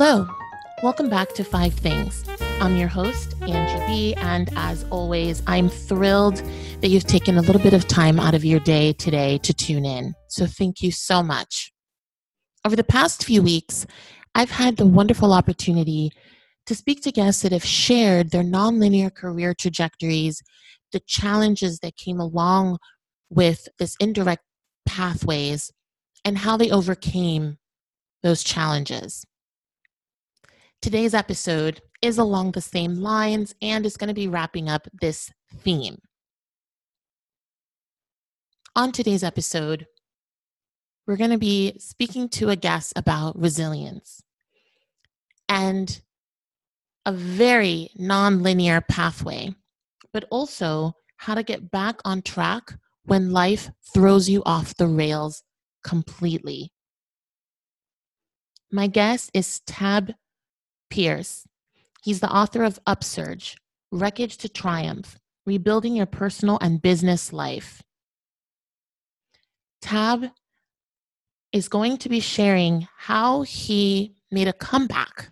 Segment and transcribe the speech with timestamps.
[0.00, 0.28] Hello,
[0.80, 2.24] welcome back to Five Things.
[2.60, 6.36] I'm your host, Angie B, and as always, I'm thrilled
[6.80, 9.84] that you've taken a little bit of time out of your day today to tune
[9.84, 10.14] in.
[10.28, 11.72] So thank you so much.
[12.64, 13.88] Over the past few weeks,
[14.36, 16.12] I've had the wonderful opportunity
[16.66, 20.40] to speak to guests that have shared their nonlinear career trajectories,
[20.92, 22.78] the challenges that came along
[23.30, 24.44] with this indirect
[24.86, 25.72] pathways,
[26.24, 27.58] and how they overcame
[28.22, 29.24] those challenges.
[30.80, 35.32] Today's episode is along the same lines and is going to be wrapping up this
[35.52, 35.98] theme.
[38.76, 39.86] On today's episode,
[41.04, 44.22] we're going to be speaking to a guest about resilience
[45.48, 46.00] and
[47.04, 49.52] a very non-linear pathway,
[50.12, 55.42] but also how to get back on track when life throws you off the rails
[55.82, 56.70] completely.
[58.70, 60.12] My guest is Tab
[60.90, 61.46] Pierce.
[62.02, 63.56] He's the author of Upsurge
[63.90, 67.82] Wreckage to Triumph Rebuilding Your Personal and Business Life.
[69.80, 70.30] Tab
[71.52, 75.30] is going to be sharing how he made a comeback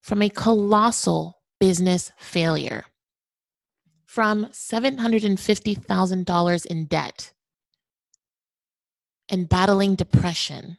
[0.00, 2.84] from a colossal business failure,
[4.06, 7.32] from $750,000 in debt
[9.28, 10.78] and battling depression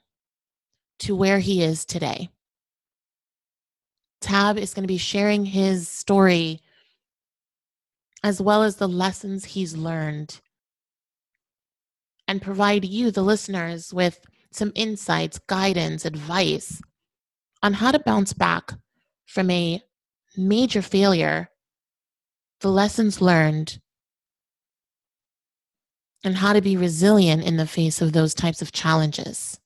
[0.99, 2.29] to where he is today.
[4.21, 6.61] Tab is going to be sharing his story
[8.23, 10.39] as well as the lessons he's learned
[12.27, 14.19] and provide you, the listeners, with
[14.51, 16.81] some insights, guidance, advice
[17.63, 18.73] on how to bounce back
[19.25, 19.81] from a
[20.37, 21.49] major failure,
[22.59, 23.79] the lessons learned,
[26.23, 29.59] and how to be resilient in the face of those types of challenges.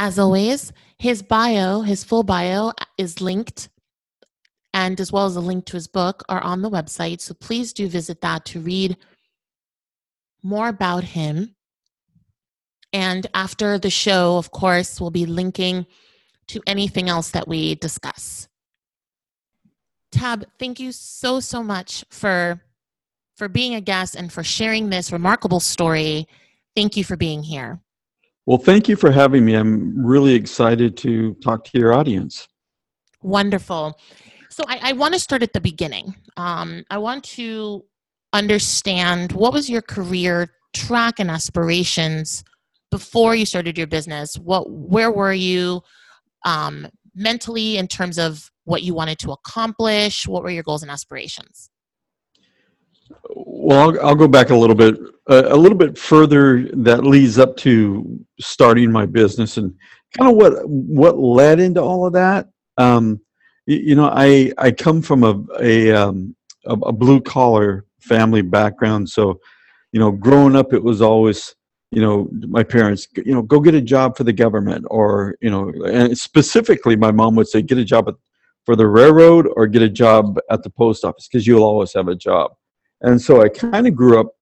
[0.00, 3.68] As always, his bio, his full bio uh, is linked,
[4.72, 7.20] and as well as a link to his book are on the website.
[7.20, 8.96] So please do visit that to read
[10.42, 11.54] more about him.
[12.94, 15.84] And after the show, of course, we'll be linking
[16.48, 18.48] to anything else that we discuss.
[20.12, 22.62] Tab, thank you so so much for
[23.36, 26.26] for being a guest and for sharing this remarkable story.
[26.74, 27.82] Thank you for being here.
[28.50, 29.54] Well, thank you for having me.
[29.54, 32.48] I'm really excited to talk to your audience.
[33.22, 33.96] Wonderful.
[34.48, 36.16] So, I, I want to start at the beginning.
[36.36, 37.84] Um, I want to
[38.32, 42.42] understand what was your career track and aspirations
[42.90, 44.34] before you started your business.
[44.34, 45.82] What, where were you
[46.44, 50.26] um, mentally in terms of what you wanted to accomplish?
[50.26, 51.70] What were your goals and aspirations?
[53.70, 54.96] Well, I'll, I'll go back a little bit,
[55.30, 56.68] uh, a little bit further.
[56.72, 59.72] That leads up to starting my business and
[60.18, 62.48] kind of what what led into all of that.
[62.78, 63.20] Um,
[63.66, 66.34] you, you, know, I I come from a a, um,
[66.66, 69.38] a, a blue collar family background, so
[69.92, 71.54] you know, growing up, it was always
[71.92, 75.50] you know my parents you know go get a job for the government or you
[75.50, 78.14] know and specifically my mom would say get a job at,
[78.66, 82.08] for the railroad or get a job at the post office because you'll always have
[82.08, 82.50] a job
[83.02, 84.34] and so I kind of grew up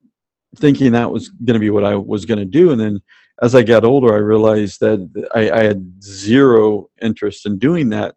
[0.57, 2.71] thinking that was going to be what I was going to do.
[2.73, 3.01] And then
[3.43, 8.17] as I got older, I realized that I, I, had zero interest in doing that.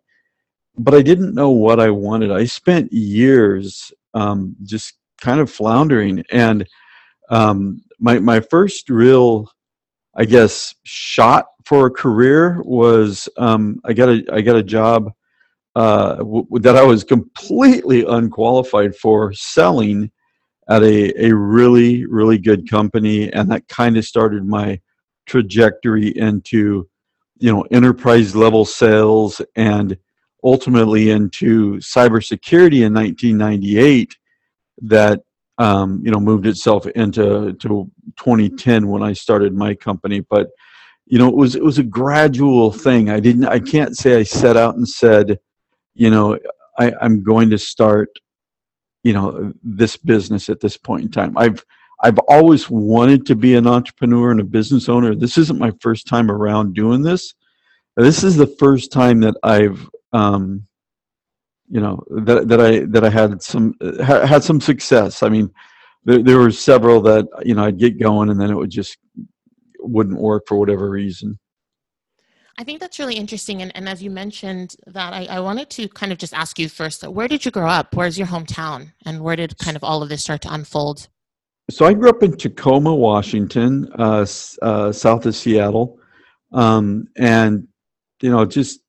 [0.77, 2.31] But I didn't know what I wanted.
[2.31, 6.23] I spent years um, just kind of floundering.
[6.31, 6.67] And
[7.29, 9.51] um, my, my first real,
[10.15, 15.11] I guess, shot for a career was um, I got a I got a job
[15.75, 20.11] uh, w- that I was completely unqualified for selling
[20.71, 23.31] at a, a really, really good company.
[23.33, 24.79] And that kind of started my
[25.25, 26.87] trajectory into,
[27.39, 29.97] you know, enterprise level sales and
[30.43, 34.15] ultimately into cybersecurity in 1998
[34.83, 35.21] that
[35.57, 40.21] um, you know moved itself into to 2010 when I started my company.
[40.21, 40.47] But
[41.05, 43.09] you know it was it was a gradual thing.
[43.09, 45.37] I didn't I can't say I set out and said,
[45.93, 46.39] you know,
[46.79, 48.09] I, I'm going to start
[49.03, 51.37] you know this business at this point in time.
[51.37, 51.65] I've
[52.03, 55.15] i've always wanted to be an entrepreneur and a business owner.
[55.15, 57.33] This isn't my first time around doing this.
[57.97, 60.65] This is the first time that i've um,
[61.69, 65.23] you know that, that i that i had some had some success.
[65.23, 65.51] I mean
[66.03, 68.97] there, there were several that you know i'd get going and then it would just
[69.79, 71.39] wouldn't work for whatever reason
[72.57, 73.61] I think that's really interesting.
[73.61, 76.69] And, and as you mentioned that, I, I wanted to kind of just ask you
[76.69, 77.95] first, where did you grow up?
[77.95, 78.91] Where's your hometown?
[79.05, 81.07] And where did kind of all of this start to unfold?
[81.69, 84.25] So I grew up in Tacoma, Washington, uh,
[84.61, 85.99] uh, south of Seattle.
[86.51, 87.67] um, and
[88.21, 88.79] you know just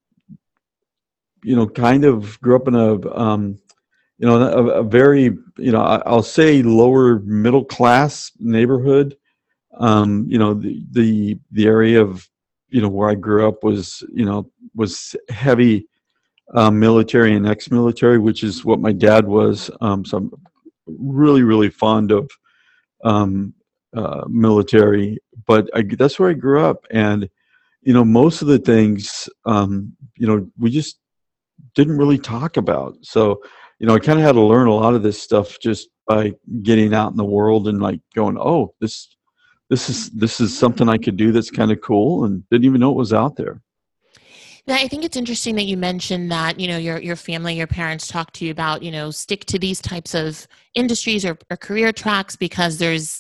[1.43, 3.59] you know kind of grew up in a um,
[4.19, 9.17] you know a, a very you know I, will say lower middle class neighborhood
[9.79, 12.29] um, you know the, the the area of
[12.73, 15.87] you know where I grew up was you know was heavy
[16.55, 19.71] uh, military and ex-military, which is what my dad was.
[19.81, 20.33] Um, so I'm
[20.87, 22.31] really really fond of
[23.05, 23.55] um,
[23.95, 27.29] uh, military, but I, that's where I grew up, and
[27.83, 30.99] you know most of the things um, you know we just
[31.75, 32.97] didn't really talk about.
[33.03, 33.43] So
[33.79, 36.33] you know I kind of had to learn a lot of this stuff just by
[36.63, 39.15] getting out in the world and like going, oh this
[39.73, 42.83] this is this is something I could do that's kind of cool and didn't even
[42.83, 43.63] know it was out there.
[44.67, 47.67] Yeah, I think it's interesting that you mentioned that, you know, your your family, your
[47.67, 51.57] parents talk to you about, you know, stick to these types of industries or, or
[51.57, 53.19] career tracks because there's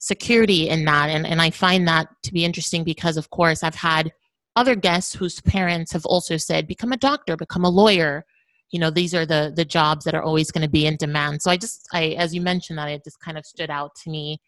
[0.00, 1.08] security in that.
[1.08, 4.12] And and I find that to be interesting because of course I've had
[4.56, 8.24] other guests whose parents have also said, become a doctor, become a lawyer.
[8.72, 11.42] You know, these are the the jobs that are always going to be in demand.
[11.42, 14.10] So I just I as you mentioned that it just kind of stood out to
[14.10, 14.40] me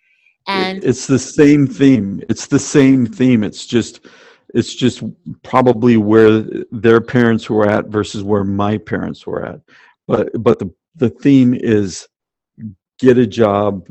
[0.47, 2.23] and it's the same theme.
[2.29, 3.43] It's the same theme.
[3.43, 4.07] It's just
[4.55, 5.03] it's just
[5.43, 9.61] probably where their parents were at versus where my parents were at.
[10.07, 12.07] But but the the theme is
[12.99, 13.89] get a job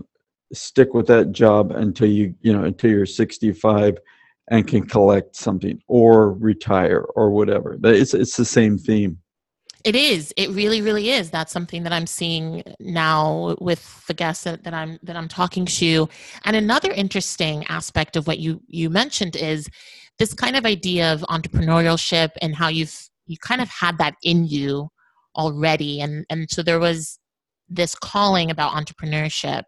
[0.54, 3.98] stick with that job until you you know until you're 65
[4.50, 7.78] and can collect something or retire or whatever.
[7.84, 9.18] It's it's the same theme
[9.84, 10.34] it is.
[10.38, 11.30] It really, really is.
[11.30, 15.66] That's something that I'm seeing now with the guests that, that I'm that I'm talking
[15.66, 16.08] to.
[16.46, 19.68] And another interesting aspect of what you you mentioned is
[20.20, 24.46] this kind of idea of entrepreneurship and how you've you kind of had that in
[24.46, 24.90] you
[25.36, 26.00] already.
[26.00, 27.20] And and so there was
[27.68, 29.64] this calling about entrepreneurship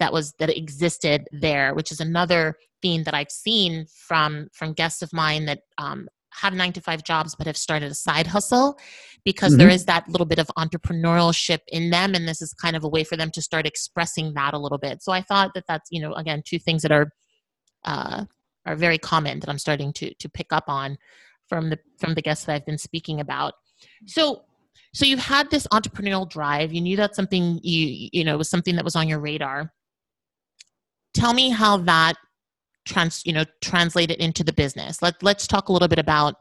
[0.00, 5.02] that was that existed there, which is another theme that I've seen from from guests
[5.02, 6.08] of mine that um,
[6.38, 8.78] have nine to five jobs but have started a side hustle
[9.24, 9.58] because mm-hmm.
[9.58, 12.88] there is that little bit of entrepreneurship in them and this is kind of a
[12.88, 15.02] way for them to start expressing that a little bit.
[15.02, 17.12] So i thought that that's you know again two things that are
[17.84, 18.24] uh,
[18.66, 20.98] are very common that i'm starting to to pick up on
[21.48, 23.54] from the from the guests that i've been speaking about.
[24.06, 24.42] So
[24.94, 26.72] so you had this entrepreneurial drive.
[26.72, 29.72] You knew that something you you know was something that was on your radar.
[31.14, 32.14] Tell me how that
[32.88, 35.02] trans you know translate it into the business.
[35.02, 36.36] Let, let's talk a little bit about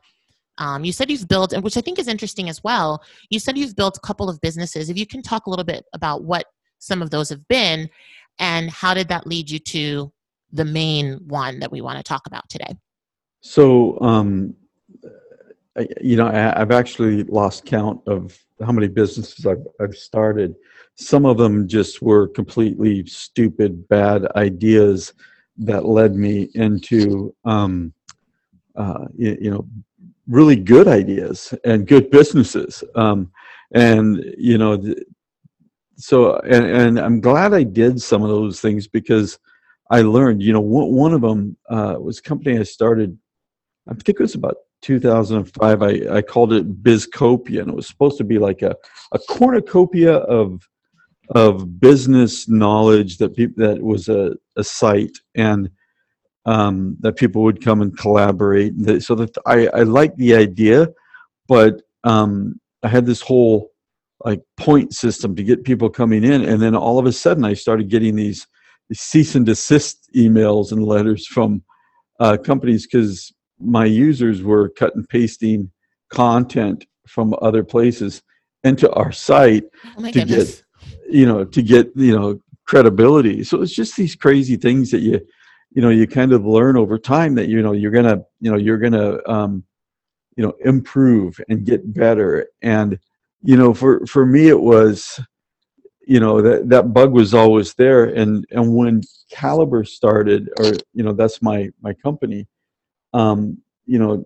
[0.58, 3.76] um, you said you've built which i think is interesting as well you said you've
[3.76, 4.90] built a couple of businesses.
[4.90, 6.46] If you can talk a little bit about what
[6.80, 7.90] some of those have been
[8.40, 10.12] and how did that lead you to
[10.52, 12.76] the main one that we want to talk about today?
[13.42, 14.56] So um,
[16.02, 20.56] you know I, have actually lost count of how many businesses I've, I've started.
[20.96, 25.14] Some of them just were completely stupid bad ideas
[25.60, 27.94] that led me into um,
[28.76, 29.68] uh, you, you, know
[30.28, 32.84] really good ideas and good businesses.
[32.96, 33.32] Um,
[33.74, 34.82] and you know
[35.98, 39.40] so and, and i'm glad i did some of those things because
[39.92, 43.18] i learned you know one, one of them uh, was a company i started
[43.90, 48.18] i think it was about 2005 i, I called it bizcopia and it was supposed
[48.20, 48.76] to be like a,
[49.12, 50.68] a cornucopia of
[51.30, 55.70] of business knowledge that people that was a, a site and
[56.46, 58.74] um, that people would come and collaborate.
[59.02, 60.88] So that I, I like the idea,
[61.48, 63.72] but um, I had this whole
[64.24, 67.54] like point system to get people coming in, and then all of a sudden I
[67.54, 68.48] started getting these,
[68.90, 71.64] these cease and desist emails and letters from
[72.20, 75.72] uh, companies because my users were cut and pasting
[76.10, 78.22] content from other places
[78.64, 79.64] into our site
[79.98, 80.56] oh to goodness.
[80.56, 80.64] get
[81.10, 85.20] you know to get you know credibility so it's just these crazy things that you
[85.72, 88.58] you know you kind of learn over time that you know you're gonna you know
[88.58, 89.64] you're gonna um,
[90.36, 93.00] you know improve and get better and
[93.42, 95.20] you know for for me it was
[96.06, 101.04] you know that that bug was always there and and when caliber started or you
[101.04, 102.48] know that's my my company
[103.14, 104.26] um you know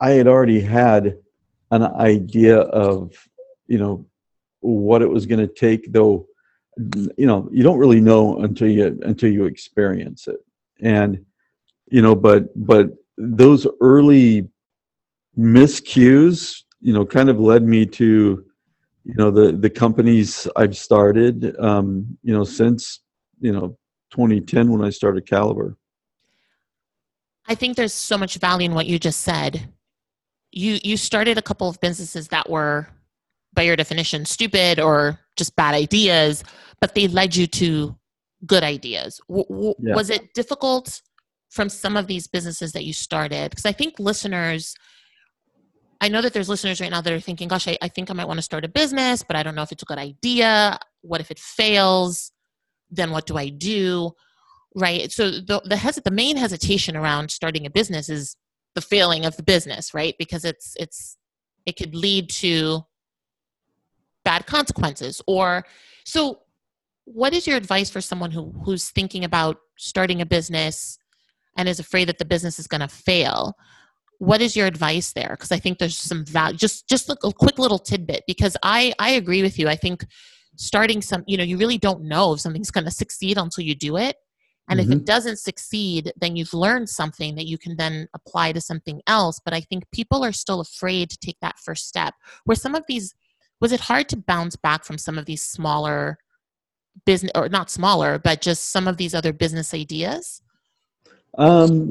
[0.00, 1.18] i had already had
[1.70, 3.12] an idea of
[3.66, 4.06] you know
[4.66, 6.26] what it was going to take though
[7.16, 10.40] you know you don't really know until you until you experience it.
[10.80, 11.24] And
[11.88, 14.48] you know but but those early
[15.38, 18.44] miscues you know kind of led me to
[19.04, 23.00] you know the the companies i've started um you know since
[23.40, 23.76] you know
[24.10, 25.76] 2010 when i started caliber.
[27.48, 29.72] I think there's so much value in what you just said.
[30.50, 32.88] You you started a couple of businesses that were
[33.56, 36.44] by your definition stupid or just bad ideas
[36.80, 37.96] but they led you to
[38.46, 39.94] good ideas w- w- yeah.
[39.94, 41.00] was it difficult
[41.56, 43.50] from some of these businesses that you started?
[43.50, 44.74] Because I think listeners,
[46.00, 48.14] I know that there's listeners right now that are thinking, gosh, I, I think I
[48.14, 50.78] might want to start a business, but I don't know if it's a good idea.
[51.00, 52.32] What if it fails?
[52.90, 54.12] Then what do I do?
[54.74, 55.10] Right.
[55.10, 58.36] So the the, hes- the main hesitation around starting a business is
[58.74, 60.14] the failing of the business, right?
[60.18, 61.16] Because it's it's
[61.64, 62.82] it could lead to
[64.26, 65.64] bad consequences or
[66.04, 66.40] so
[67.04, 70.98] what is your advice for someone who who's thinking about starting a business
[71.56, 73.56] and is afraid that the business is going to fail
[74.18, 77.58] what is your advice there because i think there's some value just just a quick
[77.58, 80.04] little tidbit because i i agree with you i think
[80.56, 83.76] starting some you know you really don't know if something's going to succeed until you
[83.76, 84.16] do it
[84.68, 84.90] and mm-hmm.
[84.90, 85.04] if it mm-hmm.
[85.04, 89.54] doesn't succeed then you've learned something that you can then apply to something else but
[89.54, 92.14] i think people are still afraid to take that first step
[92.44, 93.14] where some of these
[93.60, 96.18] was it hard to bounce back from some of these smaller
[97.04, 100.42] business or not smaller but just some of these other business ideas?
[101.38, 101.90] Um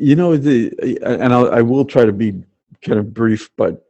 [0.00, 0.72] you know the
[1.02, 2.42] and I'll, I will try to be
[2.82, 3.84] kind of brief but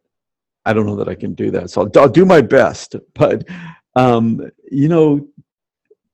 [0.66, 1.70] i don't know that i can do that.
[1.70, 3.46] So i'll, I'll do my best but
[3.94, 5.26] um you know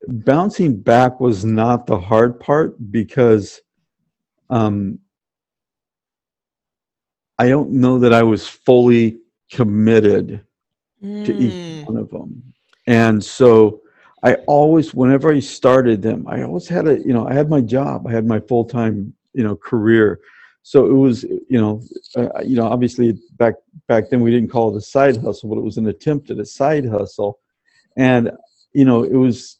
[0.09, 3.61] bouncing back was not the hard part because
[4.51, 4.99] um
[7.39, 9.19] i don't know that i was fully
[9.51, 10.45] committed
[11.03, 11.87] to each mm.
[11.87, 12.43] one of them.
[12.87, 13.81] And so
[14.23, 17.61] I always, whenever I started them, I always had a, you know, I had my
[17.61, 20.21] job, I had my full time, you know, career.
[20.63, 21.83] So it was, you know,
[22.17, 23.55] uh, you know, obviously back
[23.87, 26.41] back then we didn't call it a side hustle, but it was an attempt at
[26.41, 27.39] a side hustle,
[27.97, 28.33] and
[28.73, 29.59] you know, it was,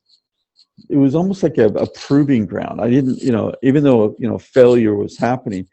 [0.91, 2.81] it was almost like a, a proving ground.
[2.81, 5.69] I didn't, you know, even though you know failure was happening,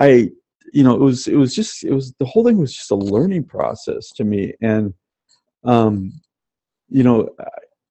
[0.00, 0.30] I,
[0.72, 2.96] you know, it was it was just it was the whole thing was just a
[2.96, 4.94] learning process to me, and
[5.64, 6.12] um,
[6.88, 7.28] you know,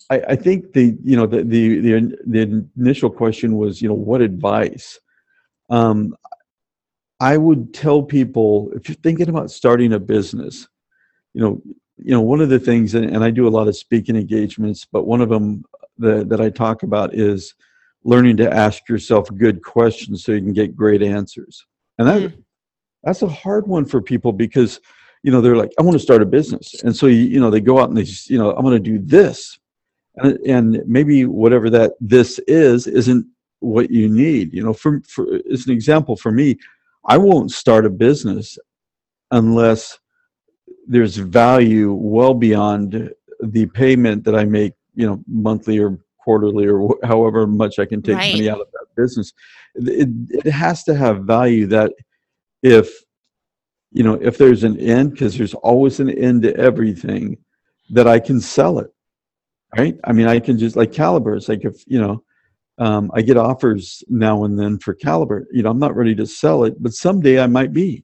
[0.09, 3.95] I, I think the you know the, the the the initial question was you know
[3.95, 4.99] what advice.
[5.69, 6.15] Um,
[7.19, 10.67] I would tell people if you're thinking about starting a business,
[11.33, 11.61] you know,
[11.97, 14.85] you know one of the things, and, and I do a lot of speaking engagements,
[14.91, 15.63] but one of them
[15.99, 17.53] that, that I talk about is
[18.03, 21.65] learning to ask yourself good questions so you can get great answers.
[21.99, 22.43] And that mm.
[23.03, 24.79] that's a hard one for people because
[25.23, 26.81] you know they're like i want to start a business.
[26.83, 28.81] And so you, you know they go out and they just you know i'm going
[28.81, 29.57] to do this.
[30.17, 33.25] And, and maybe whatever that this is isn't
[33.59, 36.57] what you need you know for, for as an example for me
[37.05, 38.57] i won't start a business
[39.29, 39.99] unless
[40.87, 46.97] there's value well beyond the payment that i make you know monthly or quarterly or
[47.03, 48.33] however much i can take right.
[48.33, 49.33] money out of that business.
[49.75, 51.93] It, it has to have value that
[52.63, 53.03] if
[53.91, 57.37] you know, if there's an end, because there's always an end to everything,
[57.89, 58.89] that I can sell it.
[59.77, 59.97] Right?
[60.03, 61.47] I mean, I can just like calibers.
[61.47, 62.23] Like if you know,
[62.77, 65.45] um, I get offers now and then for caliber.
[65.51, 68.03] You know, I'm not ready to sell it, but someday I might be.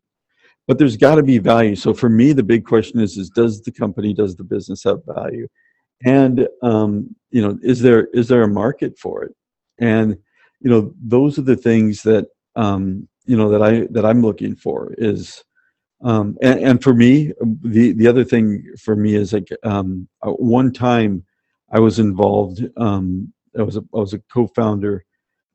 [0.68, 1.76] But there's got to be value.
[1.76, 5.00] So for me, the big question is: is does the company, does the business have
[5.06, 5.48] value?
[6.06, 9.34] And um, you know, is there is there a market for it?
[9.80, 10.18] And
[10.60, 14.56] you know, those are the things that um, you know that I that I'm looking
[14.56, 15.44] for is
[16.04, 20.32] um, and, and, for me, the the other thing for me is like um, uh,
[20.32, 21.24] one time
[21.72, 22.64] I was involved.
[22.78, 25.04] Um, I was a, I was a co-founder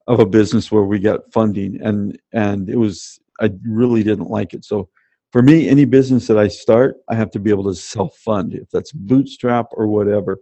[0.08, 4.52] of a business where we got funding, and and it was I really didn't like
[4.52, 4.64] it.
[4.64, 4.88] So
[5.30, 8.68] for me, any business that I start, I have to be able to self-fund, if
[8.70, 10.38] that's bootstrap or whatever,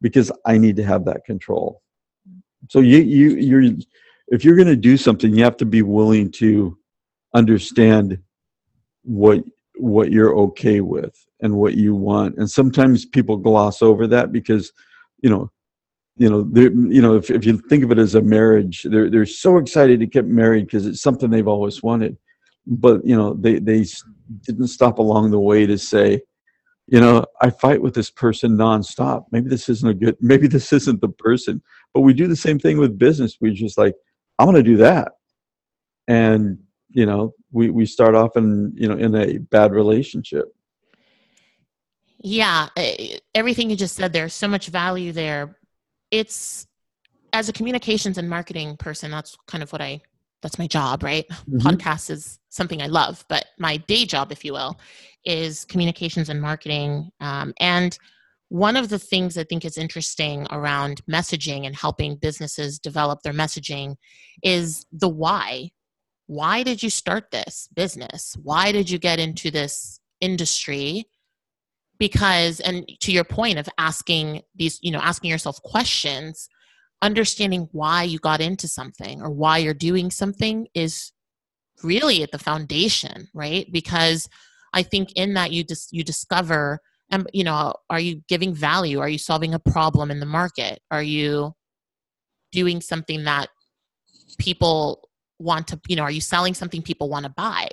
[0.00, 1.80] because I need to have that control.
[2.70, 3.72] So you you you're
[4.28, 6.76] if you're going to do something, you have to be willing to
[7.34, 8.18] understand
[9.04, 9.44] what
[9.76, 12.36] what you're okay with and what you want.
[12.36, 14.72] And sometimes people gloss over that because
[15.22, 15.50] you know
[16.16, 19.26] you know you know if, if you think of it as a marriage they're they're
[19.26, 22.16] so excited to get married because it's something they've always wanted.
[22.66, 23.84] But you know they they
[24.42, 26.22] didn't stop along the way to say
[26.86, 29.24] you know i fight with this person nonstop.
[29.32, 31.62] Maybe this isn't a good maybe this isn't the person.
[31.92, 33.36] But we do the same thing with business.
[33.40, 33.94] We just like
[34.38, 35.12] i'm going to do that.
[36.08, 36.58] And
[36.90, 40.54] you know we we start off in you know in a bad relationship.
[42.18, 42.68] Yeah
[43.34, 45.56] everything you just said there's so much value there.
[46.10, 46.66] It's
[47.34, 50.00] as a communications and marketing person that's kind of what i
[50.40, 51.26] that's my job right?
[51.28, 51.58] Mm-hmm.
[51.58, 54.78] podcast is something i love but my day job if you will
[55.26, 57.98] is communications and marketing um, and
[58.48, 63.32] one of the things i think is interesting around messaging and helping businesses develop their
[63.32, 63.96] messaging
[64.42, 65.70] is the why
[66.26, 68.36] why did you start this business?
[68.42, 71.06] Why did you get into this industry?
[71.98, 76.48] Because, and to your point of asking these, you know, asking yourself questions,
[77.02, 81.12] understanding why you got into something or why you're doing something is
[81.82, 83.70] really at the foundation, right?
[83.70, 84.28] Because
[84.72, 88.98] I think in that you just you discover and you know, are you giving value?
[88.98, 90.80] Are you solving a problem in the market?
[90.90, 91.52] Are you
[92.50, 93.50] doing something that
[94.38, 97.68] people want to you know are you selling something people want to buy?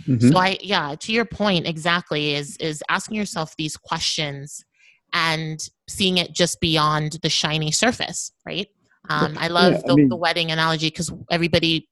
[0.00, 0.30] Mm-hmm.
[0.30, 4.64] so i yeah to your point exactly is is asking yourself these questions
[5.12, 8.68] and seeing it just beyond the shiny surface right?
[9.08, 11.88] Um, i love yeah, the, I mean, the wedding analogy because everybody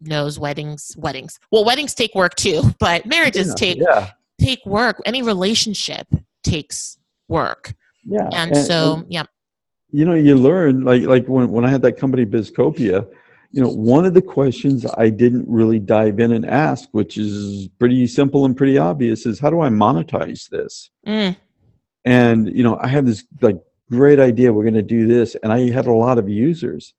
[0.00, 1.38] knows weddings weddings.
[1.50, 4.10] Well weddings take work too but marriages yeah, take yeah.
[4.40, 5.00] take work.
[5.04, 6.06] Any relationship
[6.42, 6.98] takes
[7.28, 7.74] work.
[8.04, 9.24] Yeah and, and so and, yeah
[9.90, 13.06] you know you learn like like when, when i had that company bizcopia
[13.50, 17.68] you know one of the questions i didn't really dive in and ask which is
[17.78, 20.90] pretty simple and pretty obvious is how do i monetize this?
[21.06, 21.36] Mm.
[22.04, 23.58] and you know i had this like
[23.90, 26.94] great idea we're going to do this and i had a lot of users.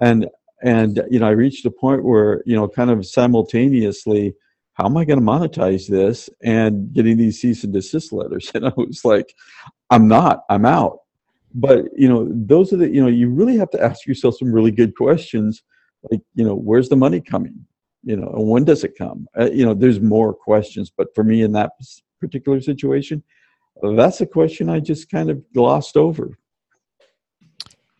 [0.00, 0.26] And
[0.62, 4.34] and you know i reached a point where you know kind of simultaneously
[4.74, 8.50] how am i going to monetize this and getting these cease and desist letters?
[8.54, 9.34] And i was like
[9.90, 10.98] i'm not i'm out.
[11.54, 14.52] But you know those are the you know you really have to ask yourself some
[14.52, 15.62] really good questions
[16.10, 17.66] like you know where's the money coming
[18.02, 21.24] you know and when does it come uh, you know there's more questions but for
[21.24, 21.72] me in that
[22.20, 23.22] particular situation
[23.94, 26.36] that's a question i just kind of glossed over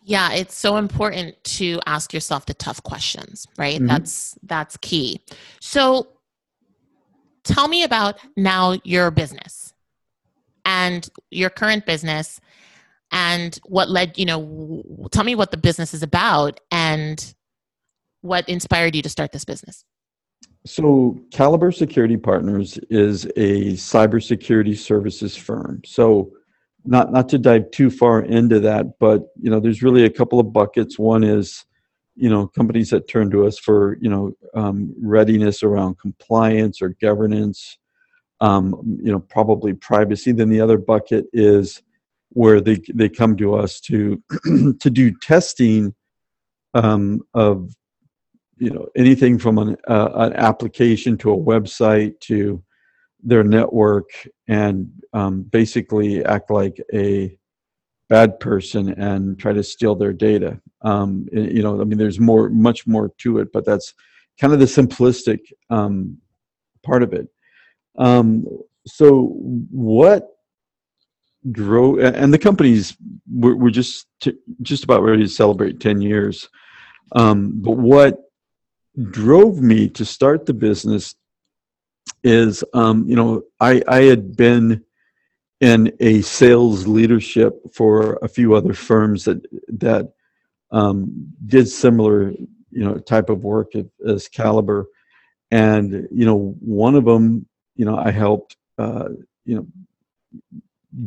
[0.08, 3.78] yeah, it's so important to ask yourself the tough questions, right?
[3.78, 3.88] Mm-hmm.
[3.88, 5.20] That's that's key.
[5.60, 6.06] So
[7.42, 9.74] tell me about now your business
[10.64, 12.40] and your current business
[13.10, 17.34] and what led, you know, tell me what the business is about and
[18.26, 19.84] what inspired you to start this business.
[20.64, 25.80] So, Caliber Security Partners is a cybersecurity services firm.
[25.84, 26.32] So,
[26.84, 30.40] not not to dive too far into that, but you know, there's really a couple
[30.40, 30.98] of buckets.
[30.98, 31.64] One is,
[32.16, 36.96] you know, companies that turn to us for you know um, readiness around compliance or
[37.00, 37.78] governance,
[38.40, 40.32] um, you know, probably privacy.
[40.32, 41.82] Then the other bucket is
[42.30, 44.22] where they they come to us to
[44.80, 45.94] to do testing
[46.74, 47.70] um, of
[48.58, 52.62] you know anything from an, uh, an application to a website to
[53.22, 54.08] their network
[54.48, 57.36] and um, basically act like a
[58.08, 60.60] bad person and try to steal their data.
[60.82, 63.94] Um, you know, I mean, there's more, much more to it, but that's
[64.40, 65.40] kind of the simplistic
[65.70, 66.18] um,
[66.84, 67.26] part of it.
[67.98, 68.46] Um,
[68.86, 69.34] so,
[69.70, 70.28] what
[71.52, 72.96] drove and the companies
[73.32, 76.48] we're, we're just t- just about ready to celebrate 10 years
[77.12, 78.18] um, but what
[79.10, 81.14] drove me to start the business
[82.22, 84.84] is um, you know I, I had been
[85.60, 90.12] in a sales leadership for a few other firms that that
[90.70, 93.72] um, did similar you know type of work
[94.06, 94.86] as Caliber,
[95.50, 99.08] and you know one of them you know I helped uh,
[99.44, 99.66] you know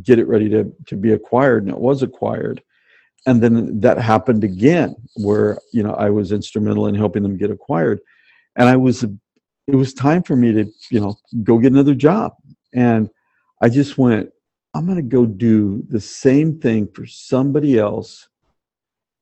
[0.03, 2.61] get it ready to to be acquired, and it was acquired,
[3.25, 7.51] and then that happened again where you know I was instrumental in helping them get
[7.51, 7.99] acquired,
[8.55, 9.05] and I was
[9.69, 12.33] it was time for me to you know go get another job.
[12.73, 13.09] And
[13.61, 14.29] i just went
[14.73, 18.29] i'm going to go do the same thing for somebody else.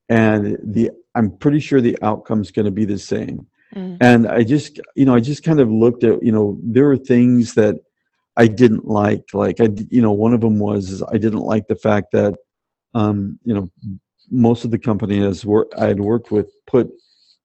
[0.08, 3.46] And the i'm pretty sure the outcome's going to be the same.
[3.74, 3.98] Mm.
[4.00, 6.96] and i just you know i just kind of looked at you know there were
[6.96, 7.74] things that
[8.38, 9.34] i didn't like.
[9.34, 12.34] Like i you know one of them was i didn't like the fact that
[12.94, 13.70] um you know
[14.30, 15.46] most of the companies
[15.78, 16.90] i had worked with put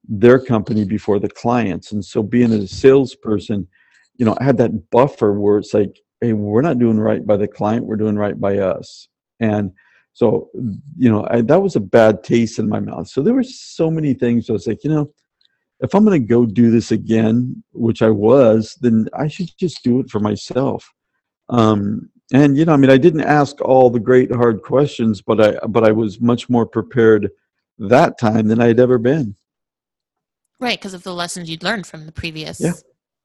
[0.08, 1.92] their company before the clients.
[1.92, 3.68] And so being a salesperson,
[4.18, 7.38] you know, I had that buffer where it's like, hey, we're not doing right by
[7.38, 9.08] the client, we're doing right by us.
[9.40, 9.72] And
[10.14, 10.50] so,
[10.96, 13.08] you know, I, that was a bad taste in my mouth.
[13.08, 14.50] So there were so many things.
[14.50, 15.12] I was like, you know,
[15.80, 19.84] if I'm going to go do this again, which I was, then I should just
[19.84, 20.94] do it for myself.
[21.50, 25.40] Um, and you know, I mean, I didn't ask all the great hard questions, but
[25.40, 27.30] I but I was much more prepared
[27.78, 29.36] that time than I'd ever been.
[30.60, 32.74] Right, because of the lessons you'd learned from the previous yeah.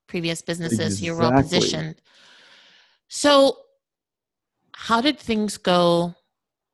[0.08, 1.06] previous businesses, exactly.
[1.06, 2.02] you're well positioned.
[3.08, 3.56] So,
[4.74, 6.14] how did things go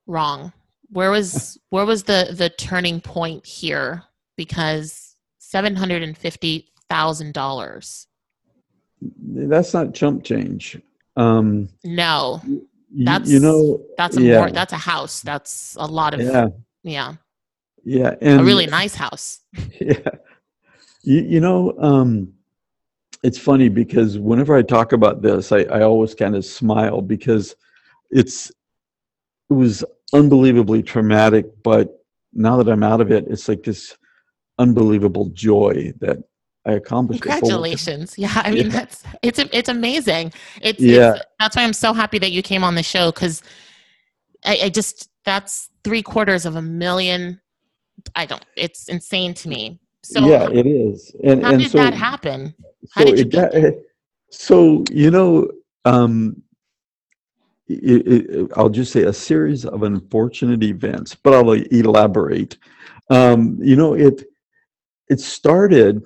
[0.09, 0.53] wrong?
[0.91, 4.03] Where was where was the the turning point here?
[4.37, 8.09] Because seven hundred and fifty thousand dollars.
[9.01, 10.81] That's not chump change.
[11.17, 12.43] Um, no,
[12.91, 14.39] that's you know that's a yeah.
[14.39, 15.21] more that's a house.
[15.21, 16.49] That's a lot of yeah
[16.83, 17.15] yeah
[17.85, 19.41] yeah and a really nice house.
[19.81, 20.09] Yeah,
[21.03, 22.33] you, you know, um,
[23.23, 27.55] it's funny because whenever I talk about this, I, I always kind of smile because
[28.11, 28.51] it's
[29.51, 33.97] it was unbelievably traumatic, but now that I'm out of it, it's like this
[34.59, 36.19] unbelievable joy that
[36.67, 37.23] I accomplished.
[37.23, 38.15] Congratulations!
[38.19, 38.73] Yeah, I mean yeah.
[38.73, 40.33] that's it's it's amazing.
[40.63, 41.15] It's yeah.
[41.15, 43.43] It's, that's why I'm so happy that you came on the show because
[44.45, 47.41] I, I just that's three quarters of a million.
[48.15, 48.45] I don't.
[48.57, 49.81] It's insane to me.
[50.03, 51.15] So yeah, it is.
[51.23, 52.55] And how and did so, that happen?
[52.93, 53.83] How so did you?
[54.31, 55.49] So you know,
[55.85, 56.43] um,
[57.69, 62.59] it, it, I'll just say a series of unfortunate events, but I'll elaborate.
[63.11, 64.25] Um, you know, it
[65.09, 66.03] it started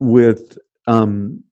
[0.00, 1.44] with um,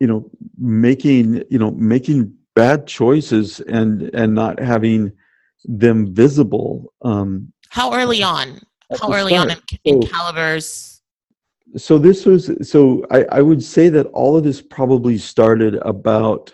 [0.00, 5.12] you know making you know making bad choices and and not having
[5.64, 6.92] them visible.
[7.02, 8.60] Um, How early on?
[9.00, 9.50] How early start.
[9.50, 11.02] on in, in so, Caliber's?
[11.76, 16.52] So this was so I, I would say that all of this probably started about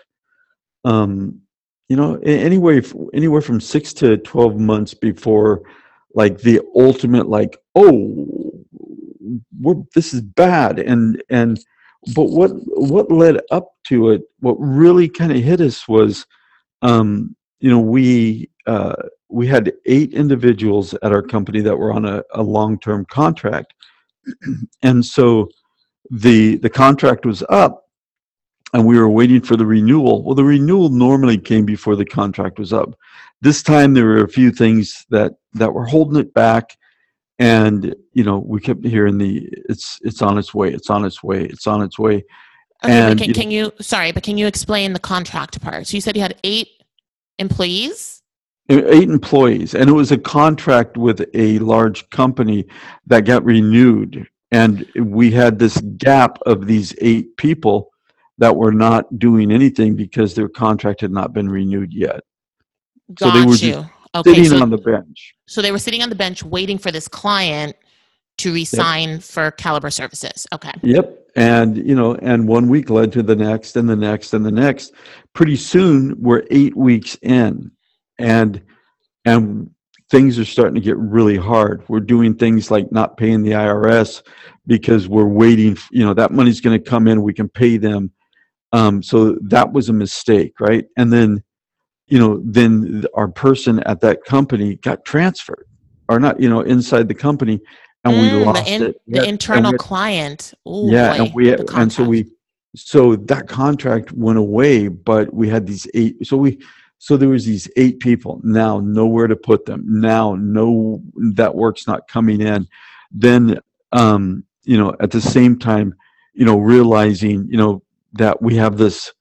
[0.83, 1.41] um,
[1.89, 2.81] you know anywhere
[3.13, 5.63] anywhere from six to 12 months before
[6.13, 8.44] like the ultimate like oh
[9.59, 11.59] we're, this is bad and and
[12.13, 16.25] but what what led up to it what really kind of hit us was
[16.81, 18.95] um you know we uh
[19.29, 23.73] we had eight individuals at our company that were on a, a long-term contract
[24.83, 25.47] and so
[26.11, 27.85] the the contract was up
[28.75, 30.21] and we were waiting for the renewal.
[30.21, 32.93] Well, the renewal normally came before the contract was up.
[33.39, 36.77] This time there were a few things that that were holding it back,
[37.39, 41.23] and you know we kept hearing the it's it's on its way, it's on its
[41.23, 42.23] way, it's on its way.
[42.83, 45.87] Okay, and can, you, can you sorry, but can you explain the contract part?
[45.87, 46.69] So you said you had eight
[47.39, 48.21] employees.
[48.67, 52.65] Eight employees, and it was a contract with a large company
[53.05, 57.91] that got renewed, and we had this gap of these eight people
[58.39, 62.21] that were not doing anything because their contract had not been renewed yet.
[63.13, 63.89] Got so they were you.
[64.15, 65.35] Okay, sitting so, on the bench.
[65.47, 67.75] So they were sitting on the bench waiting for this client
[68.37, 69.21] to resign yep.
[69.21, 70.47] for Caliber Services.
[70.53, 70.71] Okay.
[70.81, 71.29] Yep.
[71.35, 74.51] And you know, and one week led to the next and the next and the
[74.51, 74.93] next.
[75.33, 77.71] Pretty soon we're eight weeks in
[78.17, 78.61] and
[79.25, 79.69] and
[80.09, 81.83] things are starting to get really hard.
[81.89, 84.21] We're doing things like not paying the IRS
[84.67, 88.11] because we're waiting, you know, that money's going to come in, we can pay them
[88.75, 90.85] um, so that was a mistake, right?
[90.97, 91.41] And then,
[92.07, 95.65] you know, then our person at that company got transferred,
[96.07, 97.59] or not, you know, inside the company,
[98.03, 99.01] and mm, we lost the in, it.
[99.07, 100.53] The internal client.
[100.67, 102.31] Ooh, yeah, boy, and we and so we,
[102.75, 106.25] so that contract went away, but we had these eight.
[106.27, 106.59] So we,
[106.99, 108.39] so there was these eight people.
[108.43, 109.83] Now nowhere to put them.
[109.87, 111.01] Now no,
[111.33, 112.67] that work's not coming in.
[113.11, 113.59] Then,
[113.91, 115.95] um, you know, at the same time,
[116.33, 117.81] you know, realizing, you know,
[118.13, 119.11] that we have this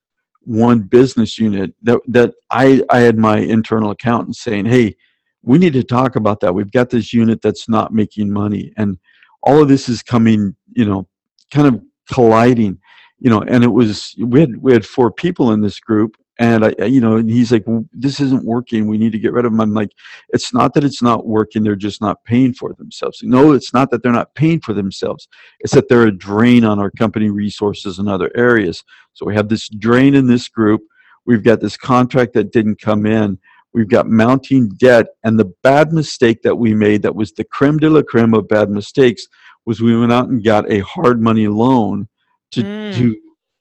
[0.44, 4.96] one business unit that that I I had my internal accountant saying, "Hey,
[5.42, 6.54] we need to talk about that.
[6.54, 8.98] We've got this unit that's not making money, and
[9.42, 11.08] all of this is coming, you know,
[11.52, 11.80] kind of
[12.12, 12.78] colliding,
[13.18, 16.64] you know." And it was we had we had four people in this group, and
[16.64, 18.86] I, you know, and he's like, well, "This isn't working.
[18.86, 19.92] We need to get rid of them." I'm like,
[20.30, 21.62] "It's not that it's not working.
[21.62, 23.20] They're just not paying for themselves.
[23.22, 25.28] No, it's not that they're not paying for themselves.
[25.60, 28.82] It's that they're a drain on our company resources and other areas.
[29.12, 30.82] So we have this drain in this group.
[31.24, 33.38] We've got this contract that didn't come in.
[33.72, 37.78] We've got mounting debt, and the bad mistake that we made, that was the creme
[37.78, 39.26] de la creme of bad mistakes,
[39.66, 42.08] was we went out and got a hard money loan
[42.52, 42.94] to mm.
[42.96, 43.16] to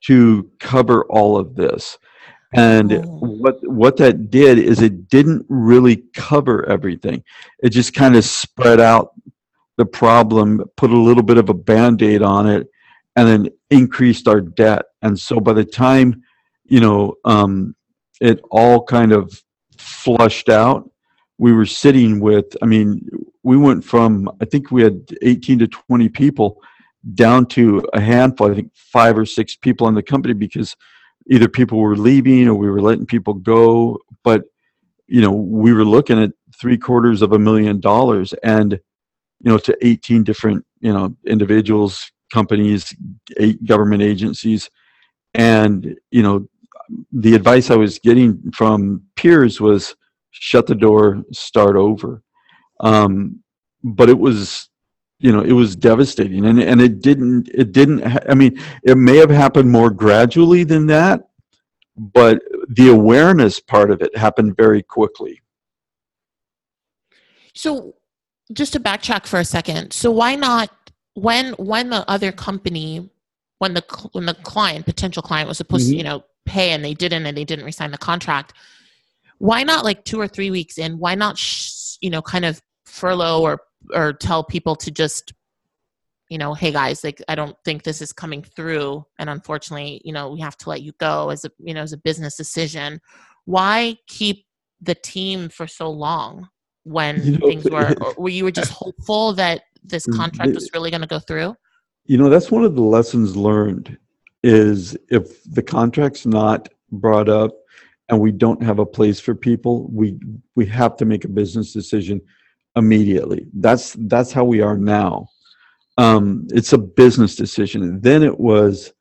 [0.06, 2.00] to cover all of this."
[2.54, 3.02] And oh.
[3.02, 7.24] what what that did is it didn't really cover everything.
[7.60, 9.14] It just kind of spread out
[9.78, 12.68] the problem, put a little bit of a band-aid on it,
[13.16, 14.86] and then increased our debt.
[15.02, 16.24] And so by the time,
[16.66, 17.76] you know, um,
[18.22, 19.42] it all kind of
[19.78, 20.90] flushed out,
[21.38, 23.08] we were sitting with, I mean,
[23.42, 26.62] we went from, I think we had 18 to 20 people
[27.16, 30.76] down to a handful, I think five or six people in the company because
[31.28, 34.44] either people were leaving or we were letting people go but
[35.08, 39.58] you know we were looking at three quarters of a million dollars and you know
[39.58, 42.94] to 18 different you know individuals companies
[43.38, 44.70] eight government agencies.
[45.36, 46.48] And you know
[47.14, 49.96] the advice i was getting from peers was
[50.32, 52.22] shut the door start over.
[52.80, 53.42] Um,
[53.84, 54.70] but it was
[55.24, 58.98] you know it was devastating and and it didn't it didn't ha- i mean it
[58.98, 61.30] may have happened more gradually than that
[61.96, 65.42] but the awareness part of it happened very quickly
[67.56, 67.96] so
[68.52, 70.70] just to backtrack for a second so why not
[71.14, 73.10] when when the other company
[73.60, 75.94] when the when the client potential client was supposed mm-hmm.
[75.94, 78.54] to you know pay and they didn't and they didn't resign the contract
[79.38, 82.62] why not like two or three weeks in why not sh- you know kind of
[82.84, 83.62] furlough or
[83.94, 85.34] or tell people to just
[86.30, 89.06] you know hey guys like i don't think this is coming through.
[89.20, 91.94] And unfortunately you know we have to let you go as a you know as
[91.94, 93.02] a business decision.
[93.46, 94.46] Why keep
[94.82, 96.50] the team for so long
[96.84, 100.70] when you know, things were were you were just hopeful that this mm, contract was
[100.74, 101.56] really going to go through?
[102.06, 103.98] You know that's one of the lessons learned
[104.44, 107.52] is if the contract's not brought up
[108.10, 110.20] and we don't have a place for people we
[110.56, 112.22] we have to make a business decision
[112.76, 113.48] immediately.
[113.54, 115.28] That's that's how we are now.
[115.98, 117.84] Um it's a business decision.
[117.84, 118.94] And then it was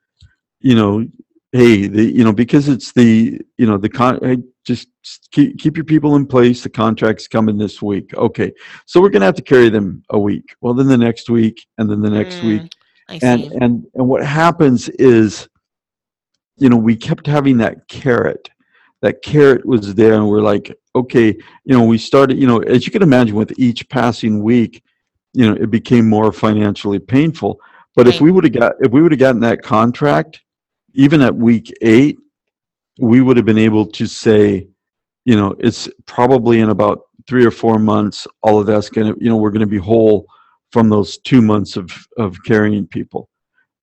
[0.60, 1.06] you know
[1.52, 4.88] hey the you know because it's the you know the con hey, just
[5.32, 6.62] keep, keep your people in place.
[6.62, 8.14] The contract's coming this week.
[8.14, 8.52] Okay.
[8.86, 10.54] So we're going to have to carry them a week.
[10.60, 12.72] Well then the next week and then the next mm, week.
[13.22, 15.48] And and and what happens is
[16.56, 18.50] you know we kept having that carrot
[19.02, 22.86] that carrot was there and we're like okay you know we started you know as
[22.86, 24.82] you can imagine with each passing week
[25.34, 27.60] you know it became more financially painful
[27.94, 28.14] but right.
[28.14, 30.40] if we would have got if we would have gotten that contract
[30.94, 32.16] even at week eight
[32.98, 34.66] we would have been able to say
[35.24, 39.20] you know it's probably in about three or four months all of that's going to
[39.22, 40.26] you know we're going to be whole
[40.70, 43.28] from those two months of of carrying people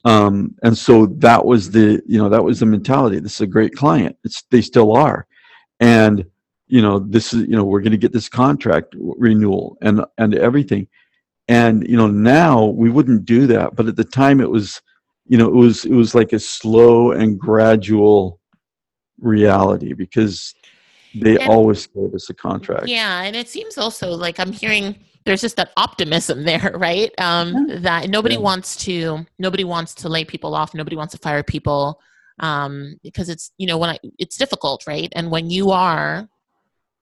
[0.06, 3.20] um, and so that was the you know that was the mentality.
[3.20, 4.16] This is a great client.
[4.24, 5.28] It's they still are.
[5.80, 6.26] And
[6.68, 10.36] you know this is you know we're going to get this contract renewal and and
[10.36, 10.88] everything.
[11.48, 14.82] And you know now we wouldn't do that but at the time it was
[15.26, 18.40] you know it was it was like a slow and gradual
[19.20, 20.54] reality because
[21.16, 22.88] they and, always gave us a contract.
[22.88, 24.96] Yeah and it seems also like i'm hearing
[25.30, 27.12] there's just that optimism there, right?
[27.20, 27.76] Um, yeah.
[27.82, 28.42] That nobody yeah.
[28.42, 30.74] wants to nobody wants to lay people off.
[30.74, 32.02] Nobody wants to fire people
[32.40, 35.08] um, because it's you know when I, it's difficult, right?
[35.16, 36.28] And when you are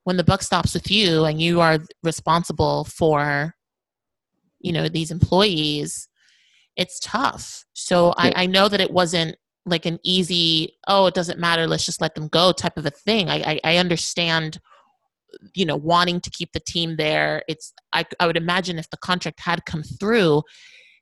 [0.04, 3.56] when the buck stops with you and you are responsible for
[4.60, 6.10] you know these employees,
[6.76, 7.64] it's tough.
[7.72, 8.34] So yeah.
[8.36, 12.00] I, I know that it wasn't like an easy oh it doesn't matter let's just
[12.00, 13.30] let them go type of a thing.
[13.30, 14.60] I, I, I understand
[15.54, 18.98] you know wanting to keep the team there it's I, I would imagine if the
[18.98, 20.44] contract had come through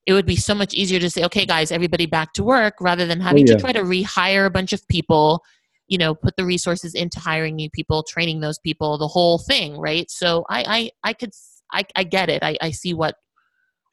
[0.06, 3.06] it would be so much easier to say okay guys everybody back to work rather
[3.06, 3.56] than having oh, yeah.
[3.56, 5.42] to try to rehire a bunch of people
[5.88, 9.78] you know put the resources into hiring new people training those people the whole thing
[9.78, 10.64] right so i
[11.04, 11.32] i, I could
[11.74, 13.16] I, I get it I, I see what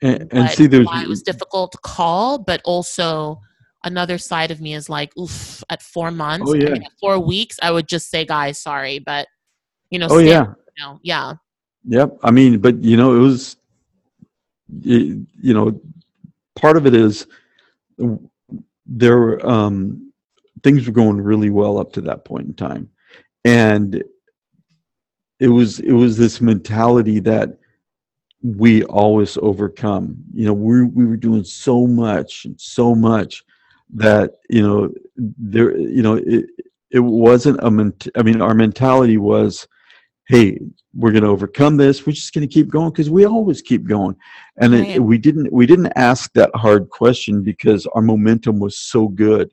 [0.02, 3.40] and, and see there's why it was difficult to call but also
[3.84, 6.68] another side of me is like oof at four months oh, yeah.
[6.68, 9.26] I mean, four weeks i would just say guys sorry but
[9.92, 10.08] you know.
[10.10, 10.46] Oh yeah.
[10.76, 11.34] You know, yeah.
[11.84, 12.18] Yep.
[12.22, 13.56] I mean, but you know, it was,
[14.80, 15.80] you, you know,
[16.56, 17.26] part of it is
[18.86, 20.12] there um,
[20.62, 22.88] things were going really well up to that point in time,
[23.44, 24.02] and
[25.38, 27.58] it was it was this mentality that
[28.42, 30.16] we always overcome.
[30.32, 33.44] You know, we we were doing so much and so much
[33.94, 36.46] that you know there you know it
[36.90, 39.66] it wasn't a ment- I mean our mentality was
[40.28, 40.58] hey
[40.94, 43.84] we're going to overcome this we're just going to keep going because we always keep
[43.84, 44.14] going.
[44.58, 44.90] And right.
[44.90, 49.50] it, we didn't we didn't ask that hard question because our momentum was so good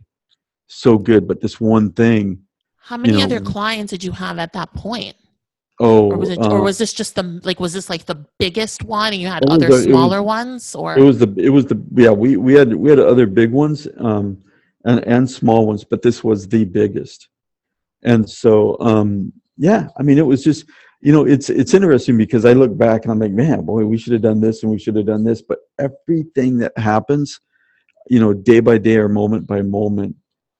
[0.69, 1.27] so good.
[1.27, 2.39] But this one thing
[2.77, 5.15] how many you know, other clients did you have at that point?
[5.81, 8.25] Oh or was, it, uh, or was this just the like was this like the
[8.37, 10.97] biggest one and you had other the, smaller was, ones or?
[10.97, 13.87] It was the it was the yeah we we had we had other big ones
[13.97, 14.41] um
[14.85, 17.29] and and small ones but this was the biggest.
[18.03, 20.65] And so um yeah, I mean, it was just
[21.01, 23.97] you know, it's it's interesting because I look back and I'm like, man, boy, we
[23.97, 25.41] should have done this and we should have done this.
[25.41, 27.39] But everything that happens,
[28.09, 30.15] you know, day by day or moment by moment,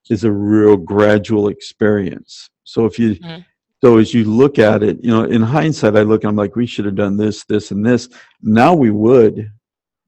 [0.10, 2.50] is a real gradual experience.
[2.64, 3.42] So if you mm-hmm.
[3.82, 6.58] So as you look at it, you know, in hindsight, I look, and I'm like,
[6.58, 8.10] we should have done this, this, and this.
[8.42, 9.50] Now we would,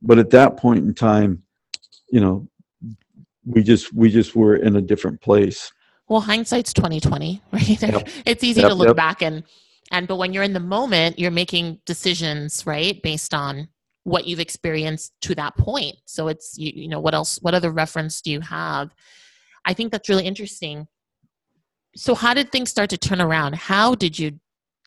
[0.02, 1.44] but at that point in time,
[2.10, 2.50] you know,
[3.46, 5.72] we just we just were in a different place
[6.12, 7.82] well hindsight's 2020 right?
[7.82, 8.08] Yep.
[8.26, 8.96] it's easy yep, to look yep.
[8.96, 9.44] back and
[9.92, 13.68] and but when you're in the moment you're making decisions right based on
[14.04, 15.96] what you've experienced to that point.
[16.06, 18.94] So it's you, you know what else what other reference do you have?
[19.66, 20.88] I think that's really interesting.
[21.96, 23.56] So how did things start to turn around?
[23.56, 24.40] How did you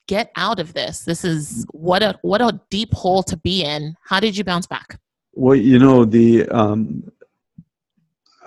[0.08, 1.04] get out of this?
[1.04, 3.94] This is what a what a deep hole to be in.
[4.04, 4.98] How did you bounce back?
[5.32, 7.10] Well you know the um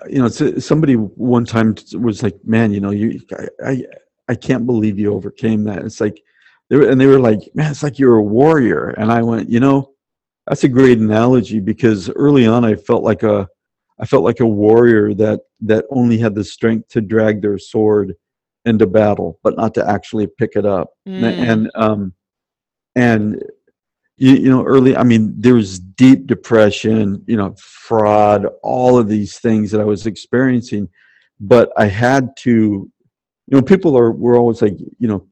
[0.09, 3.19] you know, somebody one time was like, "Man, you know, you,
[3.65, 3.83] I,
[4.27, 6.21] I can't believe you overcame that." It's like,
[6.69, 9.49] they were, and they were like, "Man, it's like you're a warrior." And I went,
[9.49, 9.91] you know,
[10.47, 13.47] that's a great analogy because early on, I felt like a,
[13.99, 18.13] I felt like a warrior that that only had the strength to drag their sword
[18.65, 20.89] into battle, but not to actually pick it up.
[21.07, 21.23] Mm.
[21.23, 22.13] And um,
[22.95, 23.43] and
[24.17, 29.07] you, you know, early, I mean, there was deep depression, you know, fraud, all of
[29.07, 30.89] these things that I was experiencing.
[31.39, 32.91] But I had to, you
[33.47, 35.27] know, people are, were always like, you know,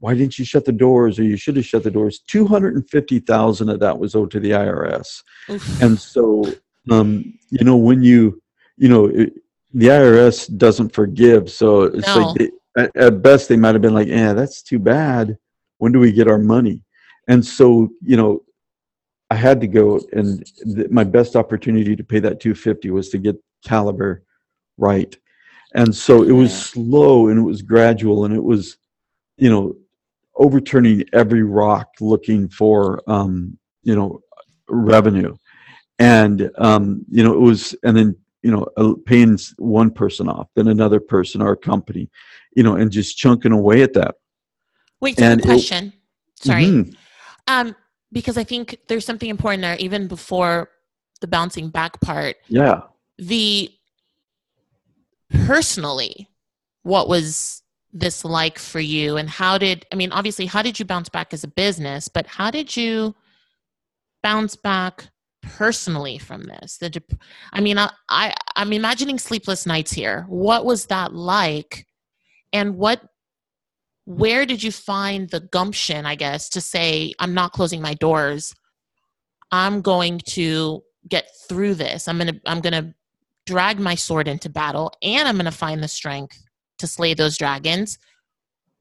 [0.00, 3.80] why didn't you shut the doors or you should have shut the doors 250,000 of
[3.80, 5.82] that was owed to the IRS Oof.
[5.82, 6.44] and so
[6.90, 8.40] um, you know when you
[8.76, 9.32] you know it,
[9.74, 12.16] the IRS doesn't forgive so it's no.
[12.16, 15.36] like they, at, at, best they might have been like yeah that's too bad
[15.78, 16.82] when do we get our money
[17.28, 18.42] and so you know
[19.30, 23.18] I had to go and th- my best opportunity to pay that 250 was to
[23.18, 24.24] get caliber
[24.76, 25.16] right
[25.74, 28.78] and so it was slow and it was gradual and it was
[29.38, 29.76] you know,
[30.36, 34.20] overturning every rock looking for, um, you know,
[34.68, 35.34] revenue.
[35.98, 40.68] And, um, you know, it was, and then, you know, paying one person off, then
[40.68, 42.08] another person our company,
[42.54, 44.16] you know, and just chunking away at that.
[45.00, 45.86] Wait, so question.
[45.86, 46.64] It, Sorry.
[46.64, 46.92] Mm-hmm.
[47.48, 47.74] Um,
[48.12, 50.70] because I think there's something important there, even before
[51.20, 52.36] the bouncing back part.
[52.48, 52.82] Yeah.
[53.18, 53.70] The
[55.46, 56.28] personally,
[56.82, 60.84] what was this like for you and how did i mean obviously how did you
[60.84, 63.14] bounce back as a business but how did you
[64.22, 65.08] bounce back
[65.42, 67.20] personally from this the dep-
[67.52, 71.86] i mean I, I i'm imagining sleepless nights here what was that like
[72.52, 73.02] and what
[74.08, 78.54] where did you find the gumption i guess to say i'm not closing my doors
[79.52, 82.94] i'm going to get through this i'm going to i'm going to
[83.46, 86.42] drag my sword into battle and i'm going to find the strength
[86.78, 87.98] to slay those dragons.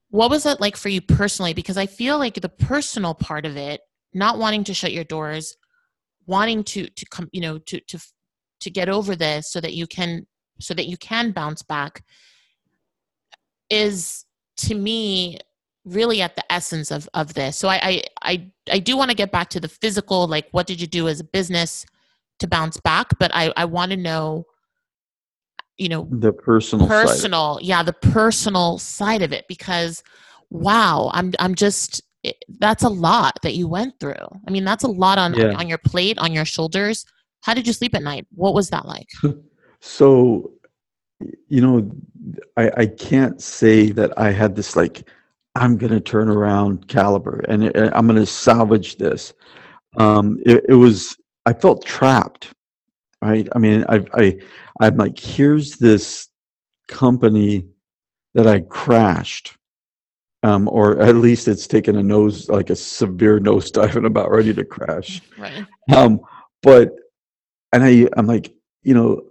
[0.10, 1.54] What was it like for you personally?
[1.54, 3.82] Because I feel like the personal part of it,
[4.14, 5.58] not wanting to shut your doors,
[6.26, 8.00] wanting to to come, you know, to to
[8.62, 10.26] to get over this so that you can
[10.60, 12.04] so that you can bounce back
[13.70, 14.26] is
[14.58, 15.40] to me
[15.86, 17.58] really at the essence of of this.
[17.58, 20.68] So I I I, I do want to get back to the physical, like what
[20.68, 21.86] did you do as a business
[22.40, 23.08] to bounce back?
[23.20, 24.46] But I I want to know
[25.78, 30.04] you know the personal personal yeah the personal side of it because
[30.50, 34.84] wow i'm i'm just it, that's a lot that you went through i mean that's
[34.84, 35.54] a lot on yeah.
[35.54, 37.06] on your plate on your shoulders
[37.42, 39.08] how did you sleep at night what was that like
[39.80, 40.52] so
[41.48, 41.92] you know
[42.58, 45.08] i i can't say that i had this like
[45.56, 49.34] i'm gonna turn around caliber and it, i'm gonna salvage this
[49.98, 52.54] um it, it was i felt trapped
[53.22, 54.38] right i mean i i
[54.80, 56.28] I'm like, here's this
[56.88, 57.66] company
[58.34, 59.58] that I crashed,
[60.44, 64.54] um, or at least it's taken a nose, like a severe nosedive and about ready
[64.54, 65.22] to crash.
[65.38, 65.66] Right.
[65.94, 66.22] Um,
[66.62, 66.92] but,
[67.74, 68.54] and I, I'm like,
[68.84, 69.24] you know,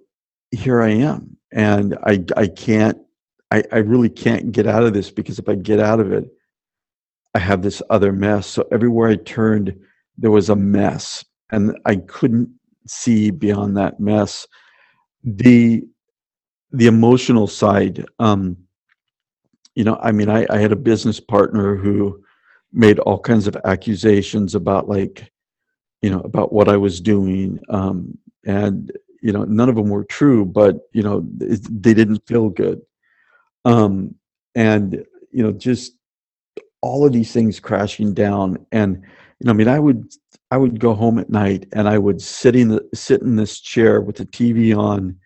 [0.50, 2.98] here I am, and I, I can't,
[3.50, 6.28] I, I really can't get out of this because if I get out of it,
[7.34, 8.46] I have this other mess.
[8.46, 9.78] So everywhere I turned,
[10.18, 12.48] there was a mess, and I couldn't
[12.86, 14.46] see beyond that mess
[15.24, 15.82] the
[16.72, 18.56] the emotional side um
[19.74, 22.22] you know i mean I, I had a business partner who
[22.72, 25.30] made all kinds of accusations about like
[26.02, 30.04] you know about what i was doing um and you know none of them were
[30.04, 32.80] true but you know they didn't feel good
[33.64, 34.14] um
[34.54, 35.92] and you know just
[36.82, 38.96] all of these things crashing down and
[39.40, 40.06] you know i mean i would
[40.50, 43.60] I would go home at night and I would sit in the, sit in this
[43.60, 45.16] chair with the TV on,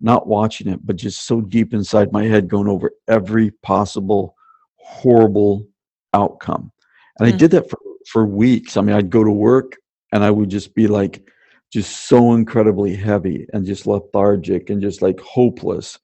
[0.00, 4.36] not watching it, but just so deep inside my head, going over every possible
[4.76, 5.66] horrible
[6.14, 6.72] outcome.
[7.18, 8.76] And mm I did that for, for weeks.
[8.76, 9.76] I mean, I'd go to work
[10.12, 11.28] and I would just be like,
[11.72, 15.98] just so incredibly heavy and just lethargic and just like hopeless.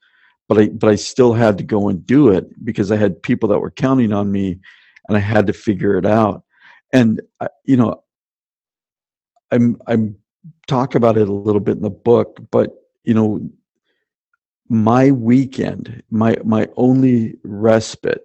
[0.49, 3.49] But I, but I still had to go and do it because I had people
[3.49, 4.61] that were counting on me
[5.09, 6.45] and I had to figure it out.
[6.93, 8.03] And, uh, you know,
[9.51, 10.17] I'm I'm
[10.67, 12.75] talk about it a little bit in the book, but
[13.05, 13.49] you know,
[14.69, 18.23] my weekend, my my only respite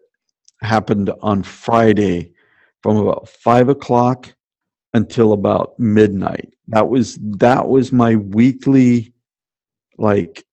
[0.61, 2.33] happened on Friday
[2.81, 4.33] from about five o'clock
[4.93, 6.53] until about midnight.
[6.67, 9.13] That was that was my weekly
[9.97, 10.43] like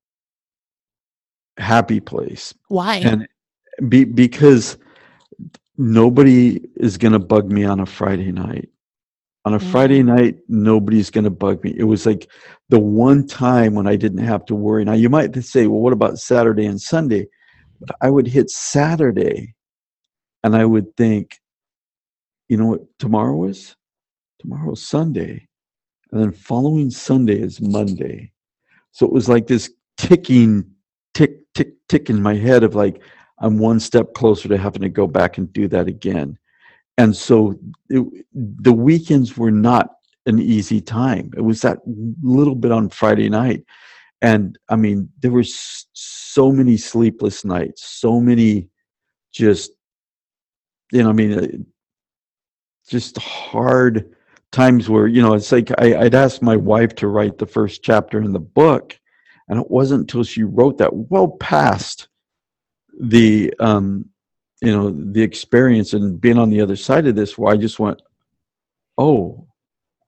[1.59, 2.55] happy place.
[2.69, 2.97] Why?
[2.97, 3.29] And
[3.89, 4.79] be, because
[5.77, 8.69] nobody is going to bug me on a Friday night
[9.49, 10.15] on a Friday mm-hmm.
[10.15, 11.75] night, nobody's going to bug me.
[11.75, 12.31] It was like
[12.69, 14.85] the one time when I didn't have to worry.
[14.85, 17.29] Now, you might say, well, what about Saturday and Sunday?
[17.81, 19.55] But I would hit Saturday
[20.45, 21.39] and I would think,
[22.51, 23.75] you know what tomorrow is?
[24.41, 25.47] Tomorrow is Sunday.
[26.11, 28.33] And then following Sunday is Monday.
[28.93, 30.65] So it was like this ticking,
[31.15, 33.03] tick, tick, tick in my head of like,
[33.41, 36.39] I'm one step closer to having to go back and do that again.
[36.99, 37.59] and so
[37.89, 39.91] it, the weekends were not
[40.27, 41.31] an easy time.
[41.37, 41.79] It was that
[42.23, 43.65] little bit on Friday night,
[44.21, 48.69] and I mean there were so many sleepless nights, so many
[49.33, 49.73] just
[50.93, 51.47] you know, I mean, uh,
[52.89, 54.15] just hard
[54.53, 57.83] times where you know it's like I, I'd asked my wife to write the first
[57.83, 58.99] chapter in the book,
[59.49, 62.09] and it wasn't until she wrote that well past
[63.01, 64.07] the um,
[64.63, 67.79] you know the experience and being on the other side of this where I just
[67.79, 68.03] went,
[68.97, 69.47] oh,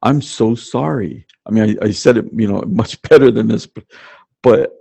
[0.03, 1.27] I'm so sorry.
[1.47, 3.85] I mean, I, I said it you know much better than this, but,
[4.43, 4.77] but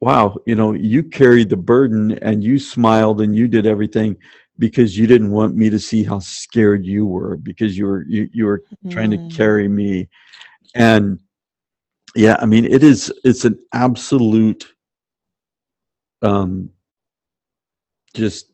[0.00, 4.14] wow, you know, you carried the burden and you smiled and you did everything
[4.58, 8.28] because you didn't want me to see how scared you were because you were you,
[8.32, 8.90] you were mm.
[8.90, 9.34] trying to mm.
[9.34, 10.08] carry me
[10.74, 11.18] and
[12.14, 14.72] yeah i mean it is it's an absolute
[16.22, 16.70] um
[18.14, 18.52] just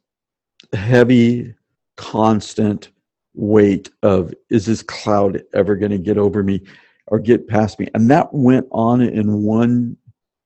[0.72, 1.54] heavy
[1.96, 2.90] constant
[3.34, 6.60] weight of is this cloud ever going to get over me
[7.08, 9.96] or get past me and that went on in one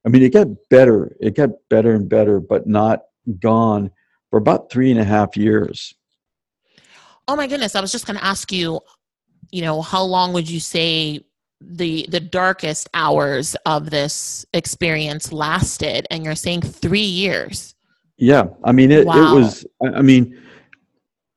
[0.05, 3.03] i mean it got better it got better and better but not
[3.39, 3.89] gone
[4.35, 5.95] for about three and a half years.
[7.25, 7.73] Oh my goodness!
[7.73, 8.81] I was just going to ask you,
[9.49, 11.21] you know, how long would you say
[11.61, 16.05] the the darkest hours of this experience lasted?
[16.11, 17.75] And you're saying three years.
[18.17, 19.07] Yeah, I mean it.
[19.07, 19.37] Wow.
[19.37, 19.65] It was.
[19.81, 20.37] I mean,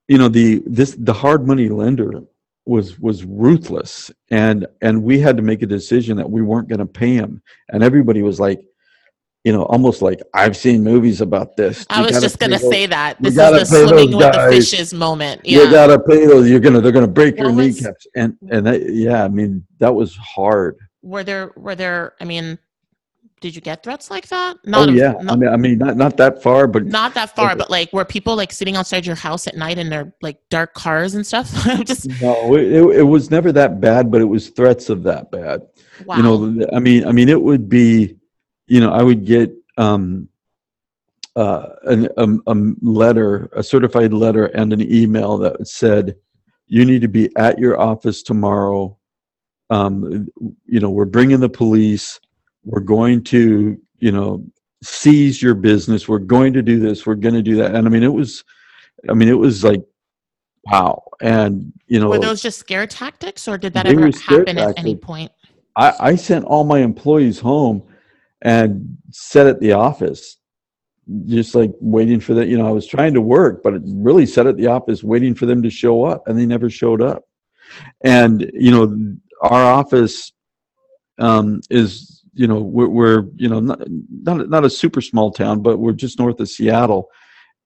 [0.09, 2.21] you know, the this the hard money lender
[2.65, 6.79] was was ruthless, and and we had to make a decision that we weren't going
[6.79, 8.59] to pay him, and everybody was like,
[9.43, 11.85] you know, almost like I've seen movies about this.
[11.89, 15.41] I was just going to say that this is the swimming with the fishes moment.
[15.45, 15.63] Yeah.
[15.63, 16.49] You got to pay those.
[16.49, 19.65] You're gonna they're gonna break what your was, kneecaps, and and that, yeah, I mean
[19.79, 20.77] that was hard.
[21.01, 22.15] Were there were there?
[22.19, 22.59] I mean,
[23.39, 24.57] did you get threats like that?
[24.65, 27.55] Not oh yeah, I mean, I mean, not not that far, but not that far,
[27.55, 30.73] but like were people like sitting outside your house at night in their like dark
[30.73, 31.49] cars and stuff?
[31.85, 35.61] just no, it, it was never that bad, but it was threats of that bad.
[36.05, 36.17] Wow.
[36.17, 38.18] You know, I mean, I mean, it would be
[38.69, 40.29] you know, I would get um,
[41.35, 46.15] uh, an, a, a letter, a certified letter, and an email that said,
[46.67, 48.97] "You need to be at your office tomorrow.
[49.71, 50.27] Um,
[50.65, 52.19] you know, we're bringing the police.
[52.63, 54.45] We're going to, you know,
[54.83, 56.07] seize your business.
[56.07, 57.05] We're going to do this.
[57.05, 58.43] We're going to do that." And I mean, it was,
[59.09, 59.81] I mean, it was like
[60.65, 64.61] wow and you know were those just scare tactics or did that ever happen tactics.
[64.61, 65.31] at any point
[65.77, 67.81] I, I, sent all my employees home
[68.41, 70.37] and sat at the office
[71.25, 74.45] just like waiting for that you know i was trying to work but really sat
[74.45, 77.23] at the office waiting for them to show up and they never showed up.
[78.01, 80.31] And you know our office
[81.17, 83.81] um, is you know we're, we're you know not,
[84.23, 87.09] not not a super small town but we're just north of seattle.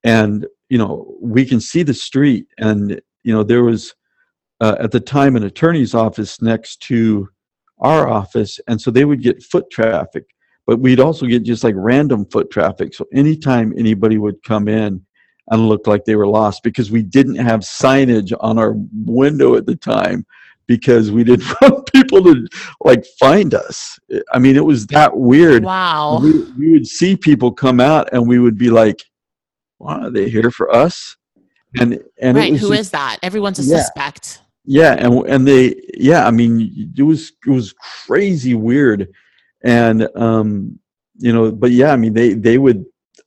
[0.03, 3.93] And you know we can see the street and you know there was
[4.61, 7.29] uh, at the time an attorney's office next to
[7.79, 10.25] our office and so they would get foot traffic
[10.65, 12.93] but we'd also get just like random foot traffic.
[12.93, 15.05] So anytime anybody would come in
[15.49, 18.73] and look like they were lost because we didn't have signage on our
[19.05, 20.25] window at the time
[20.67, 22.47] because we didn't want people to
[22.81, 23.99] like find us.
[24.31, 25.63] I mean, it was that weird.
[25.63, 26.19] Wow.
[26.21, 29.03] We, we would see people come out and we would be like,
[29.79, 31.17] wow, are they here for us?
[31.79, 32.53] And, and right.
[32.53, 33.17] Who just, is that?
[33.21, 33.77] Everyone's a yeah.
[33.79, 34.41] suspect.
[34.63, 34.93] Yeah.
[34.93, 37.73] And, and they, yeah, I mean, it was, it was
[38.05, 39.09] crazy weird
[39.63, 40.79] and um,
[41.17, 42.85] you know, but yeah, I mean, they they would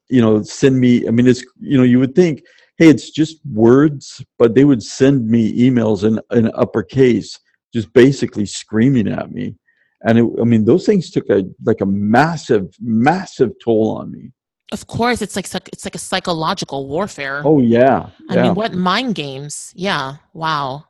[0.08, 1.06] you know send me.
[1.06, 2.42] I mean, it's you know, you would think,
[2.78, 7.38] hey, it's just words, but they would send me emails in in uppercase,
[7.72, 9.56] just basically screaming at me.
[10.02, 14.32] And it, I mean, those things took a like a massive, massive toll on me.
[14.72, 17.42] Of course, it's like it's like a psychological warfare.
[17.44, 18.40] Oh yeah, yeah.
[18.40, 19.72] I mean, what mind games?
[19.74, 20.16] Yeah.
[20.32, 20.86] Wow.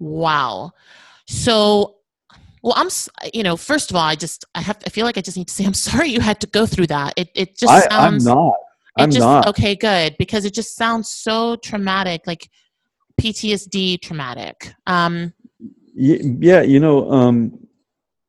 [0.00, 0.72] Wow.
[1.26, 1.97] So
[2.62, 2.88] well, I'm,
[3.32, 5.48] you know, first of all, I just, I have, I feel like I just need
[5.48, 7.14] to say, I'm sorry you had to go through that.
[7.16, 8.26] It, it just I, sounds.
[8.26, 8.54] I'm not.
[8.96, 9.46] I'm just, not.
[9.46, 12.50] Okay, good, because it just sounds so traumatic, like
[13.20, 14.72] PTSD traumatic.
[14.86, 15.32] Um,
[15.94, 17.66] yeah, you know, um,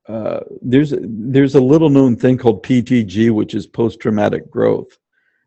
[0.08, 4.98] uh, there's there's a little known thing called PTG, which is post traumatic growth,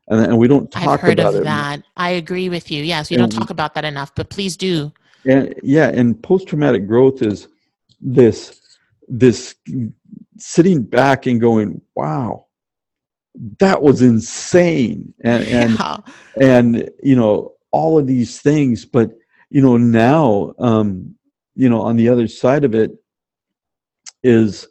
[0.09, 0.95] and, and we don't talk about it.
[0.95, 1.45] I've heard about of it.
[1.45, 1.83] that.
[1.97, 2.85] I agree with you.
[2.85, 4.93] Yes, we and, don't talk about that enough, but please do.
[5.25, 7.49] And yeah, and post traumatic growth is
[8.01, 8.62] this
[9.09, 9.55] this
[10.39, 12.47] sitting back and going, wow,
[13.59, 15.15] that was insane.
[15.23, 15.97] And, and, yeah.
[16.41, 19.13] and, you know, all of these things, but,
[19.51, 21.15] you know, now, um,
[21.55, 22.93] you know, on the other side of it
[24.23, 24.67] is,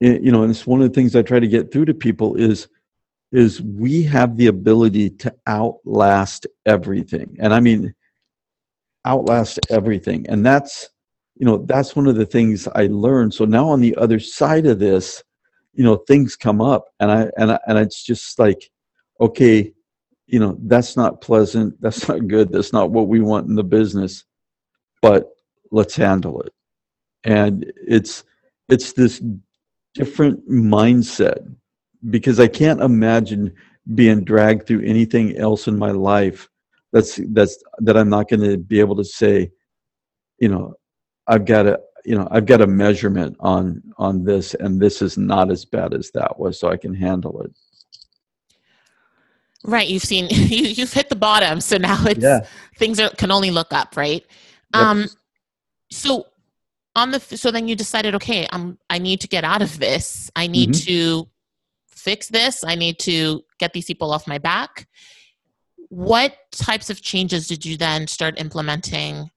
[0.00, 2.36] you know, and it's one of the things I try to get through to people
[2.36, 2.68] is,
[3.30, 7.36] is we have the ability to outlast everything.
[7.38, 7.94] And I mean,
[9.04, 10.88] outlast everything and that's
[11.42, 13.34] you know that's one of the things i learned.
[13.34, 15.24] So now on the other side of this
[15.74, 18.70] you know things come up and i and I, and it's just like
[19.20, 19.72] okay
[20.28, 23.64] you know that's not pleasant that's not good that's not what we want in the
[23.64, 24.24] business
[25.00, 25.30] but
[25.72, 26.52] let's handle it.
[27.24, 28.22] And it's
[28.68, 29.20] it's this
[29.94, 31.52] different mindset
[32.10, 33.52] because i can't imagine
[33.96, 36.48] being dragged through anything else in my life
[36.92, 39.50] that's that's that i'm not going to be able to say
[40.38, 40.74] you know
[41.26, 45.16] i've got a you know i've got a measurement on on this and this is
[45.16, 47.52] not as bad as that was so i can handle it
[49.64, 52.40] right you've seen you, you've hit the bottom so now it's yeah.
[52.76, 54.24] things are, can only look up right
[54.74, 54.82] yep.
[54.82, 55.06] um
[55.90, 56.26] so
[56.96, 60.30] on the so then you decided okay i'm i need to get out of this
[60.36, 60.86] i need mm-hmm.
[60.86, 61.28] to
[61.88, 64.88] fix this i need to get these people off my back
[65.88, 69.30] what types of changes did you then start implementing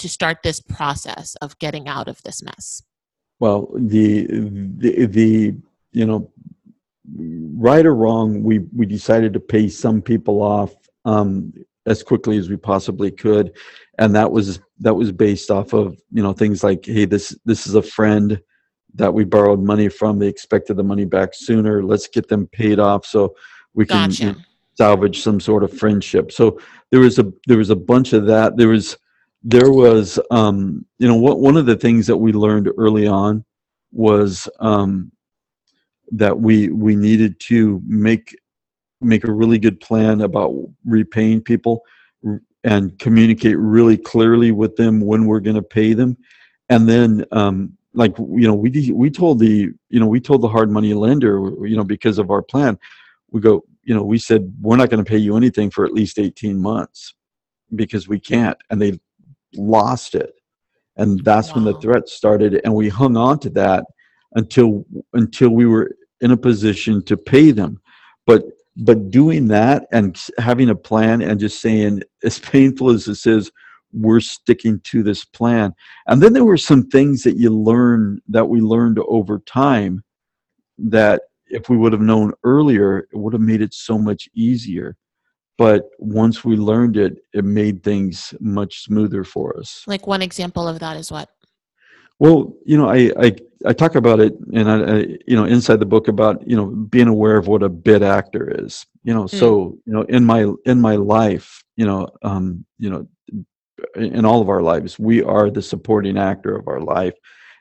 [0.00, 2.82] to start this process of getting out of this mess?
[3.38, 5.54] Well the the, the
[5.92, 6.30] you know
[7.14, 10.74] right or wrong we we decided to pay some people off
[11.04, 11.52] um,
[11.86, 13.56] as quickly as we possibly could.
[13.98, 17.66] And that was that was based off of you know things like hey this this
[17.66, 18.40] is a friend
[18.94, 20.18] that we borrowed money from.
[20.18, 21.82] They expected the money back sooner.
[21.82, 23.34] Let's get them paid off so
[23.74, 24.24] we can gotcha.
[24.24, 24.36] you
[24.74, 26.32] salvage some sort of friendship.
[26.32, 26.58] So
[26.90, 28.56] there was a there was a bunch of that.
[28.56, 28.96] There was
[29.42, 33.44] there was um you know what one of the things that we learned early on
[33.92, 35.10] was um
[36.12, 38.36] that we we needed to make
[39.00, 41.82] make a really good plan about repaying people
[42.64, 46.16] and communicate really clearly with them when we're going to pay them.
[46.68, 50.48] And then um, like you know we we told the you know we told the
[50.48, 52.78] hard money lender you know because of our plan
[53.30, 55.92] we go you know we said we're not going to pay you anything for at
[55.92, 57.14] least 18 months
[57.74, 58.56] because we can't.
[58.70, 59.00] And they
[59.54, 60.32] lost it.
[60.96, 61.54] And that's wow.
[61.56, 63.84] when the threat started and we hung on to that
[64.34, 67.80] until until we were in a position to pay them.
[68.26, 68.44] But
[68.76, 73.50] but doing that and having a plan and just saying as painful as this is
[73.92, 75.74] we're sticking to this plan.
[76.06, 80.04] And then there were some things that you learn that we learned over time
[80.78, 84.96] that if we would have known earlier it would have made it so much easier
[85.60, 90.66] but once we learned it it made things much smoother for us like one example
[90.66, 91.28] of that is what
[92.20, 93.32] well, you know, I, I,
[93.64, 96.66] I talk about it, and I, I, you know, inside the book about you know
[96.66, 98.86] being aware of what a bit actor is.
[99.02, 99.30] You know, mm.
[99.30, 103.08] so you know, in my in my life, you know, um, you know,
[103.96, 107.14] in all of our lives, we are the supporting actor of our life,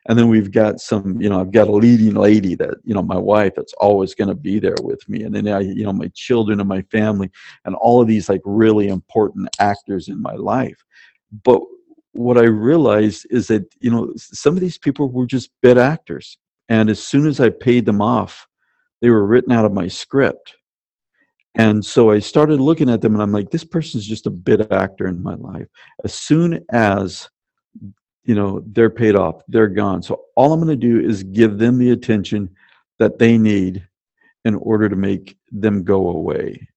[0.09, 3.03] and then we've got some, you know, I've got a leading lady that you know,
[3.03, 5.93] my wife that's always going to be there with me, and then I, you know,
[5.93, 7.29] my children and my family,
[7.63, 10.83] and all of these like really important actors in my life,
[11.43, 11.61] but
[12.13, 16.39] what I realized is that you know some of these people were just bit actors,
[16.69, 18.47] and as soon as I paid them off,
[19.01, 20.55] they were written out of my script.
[21.55, 24.71] And so I started looking at them, and I'm like, this person's just a bit
[24.71, 25.67] actor in my life.
[26.03, 27.29] As soon as
[28.23, 30.01] you know they're paid off, they're gone.
[30.01, 32.49] So all I'm going to do is give them the attention
[32.99, 33.87] that they need
[34.45, 36.67] in order to make them go away.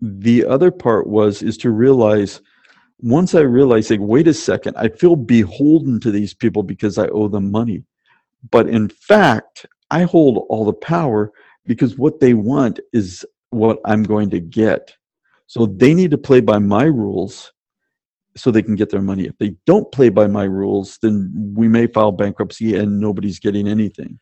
[0.00, 2.40] The other part was is to realize
[3.02, 7.06] once I realized, like, wait a second, I feel beholden to these people because I
[7.08, 7.84] owe them money.
[8.50, 11.32] But in fact, I hold all the power
[11.66, 14.94] because what they want is what I'm going to get.
[15.46, 17.52] So they need to play by my rules
[18.36, 19.26] so they can get their money.
[19.26, 23.66] If they don't play by my rules, then we may file bankruptcy and nobody's getting
[23.68, 24.18] anything.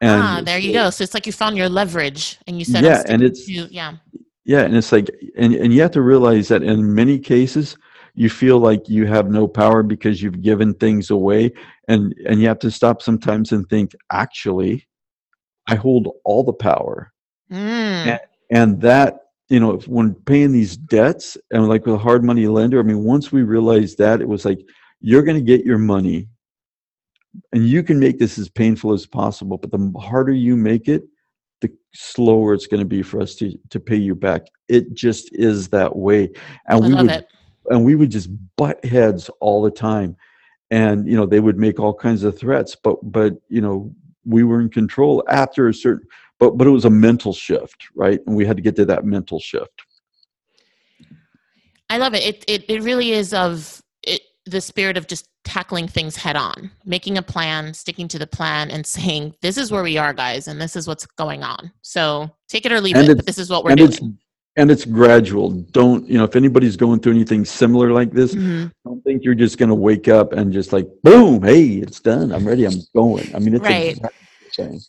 [0.00, 0.90] And ah, there you go.
[0.90, 3.96] So it's like you found your leverage and you said, yeah, and it's, to, yeah.
[4.44, 7.76] Yeah, and it's like, and, and you have to realize that in many cases,
[8.14, 11.52] you feel like you have no power because you've given things away
[11.88, 14.86] and and you have to stop sometimes and think actually
[15.68, 17.12] i hold all the power
[17.50, 17.56] mm.
[17.56, 18.20] and,
[18.50, 22.80] and that you know when paying these debts and like with a hard money lender
[22.80, 24.60] i mean once we realized that it was like
[25.00, 26.28] you're going to get your money
[27.52, 31.02] and you can make this as painful as possible but the harder you make it
[31.60, 34.42] the slower it's going to be for us to, to pay you back.
[34.68, 36.30] It just is that way.
[36.66, 37.28] And I we would it.
[37.66, 40.16] and we would just butt heads all the time.
[40.70, 43.92] And you know they would make all kinds of threats but but you know
[44.24, 46.06] we were in control after a certain
[46.40, 49.04] but but it was a mental shift right and we had to get to that
[49.04, 49.82] mental shift
[51.88, 55.86] i love it it it, it really is of it, the spirit of just tackling
[55.86, 59.82] things head on making a plan sticking to the plan and saying this is where
[59.82, 63.08] we are guys and this is what's going on so take it or leave and
[63.08, 64.18] it but this is what we're doing
[64.56, 65.50] and it's gradual.
[65.50, 68.34] Don't you know if anybody's going through anything similar like this?
[68.34, 72.00] hmm Don't think you're just going to wake up and just like boom, hey, it's
[72.00, 72.32] done.
[72.32, 72.64] I'm ready.
[72.64, 73.30] I'm going.
[73.34, 73.96] I mean, it's Right.
[73.96, 74.80] exactly.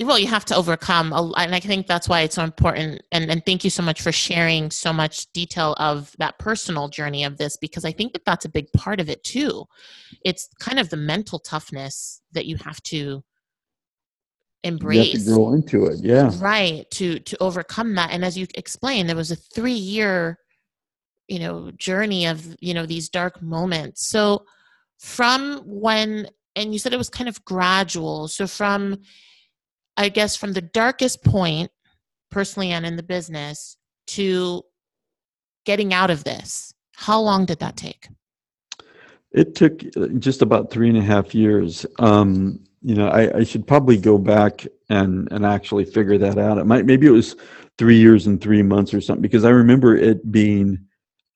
[0.00, 3.30] Well you have to overcome a- and i think that's why it's so important and,
[3.30, 7.36] and thank you so much for sharing so much detail of that personal journey of
[7.38, 9.64] this because i think that that's a big part of it too
[10.24, 13.22] it's kind of the mental toughness that you have to You
[14.64, 15.98] have embrace to grow into it.
[16.02, 16.30] Yeah.
[16.38, 20.38] right to to overcome that and as you explained there was a three year
[21.28, 24.44] you know journey of you know these dark moments so
[24.98, 28.96] from when and you said it was kind of gradual so from
[29.98, 31.70] i guess from the darkest point
[32.30, 33.76] personally and in the business
[34.06, 34.62] to
[35.66, 38.08] getting out of this how long did that take
[39.32, 41.84] It took uh, just about three and a half years.
[41.98, 46.58] Um, you know, I, I should probably go back and and actually figure that out.
[46.58, 47.36] It might maybe it was
[47.76, 50.78] three years and three months or something because I remember it being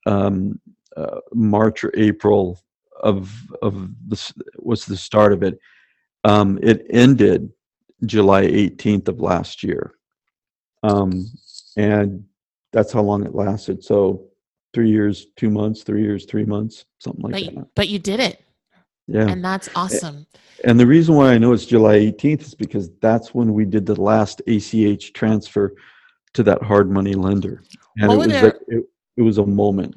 [0.06, 0.60] um,
[0.96, 2.58] uh, March or April
[3.02, 5.58] of of this was the start of it.
[6.24, 7.50] Um, it ended
[8.06, 9.92] July 18th of last year,
[10.82, 11.26] um,
[11.76, 12.24] and
[12.72, 13.84] that's how long it lasted.
[13.84, 14.24] So
[14.74, 17.66] three years, two months, three years, three months, something like but, that.
[17.74, 18.42] but you did it
[19.06, 19.28] Yeah.
[19.28, 20.26] and that's awesome
[20.64, 23.84] And the reason why I know it's July 18th is because that's when we did
[23.84, 25.74] the last ACH transfer
[26.34, 27.62] to that hard money lender.
[27.98, 28.84] And it was like, it,
[29.16, 29.94] it was a moment.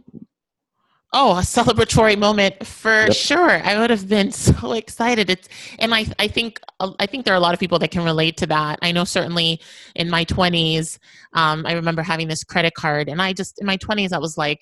[1.17, 3.11] Oh, a celebratory moment for Yep.
[3.11, 3.63] sure.
[3.65, 5.29] I would have been so excited.
[5.29, 5.47] It's
[5.79, 8.03] and I I think uh, I think there are a lot of people that can
[8.03, 8.79] relate to that.
[8.81, 9.61] I know certainly
[9.95, 10.99] in my 20s,
[11.33, 14.37] um, I remember having this credit card, and I just in my 20s I was
[14.37, 14.61] like,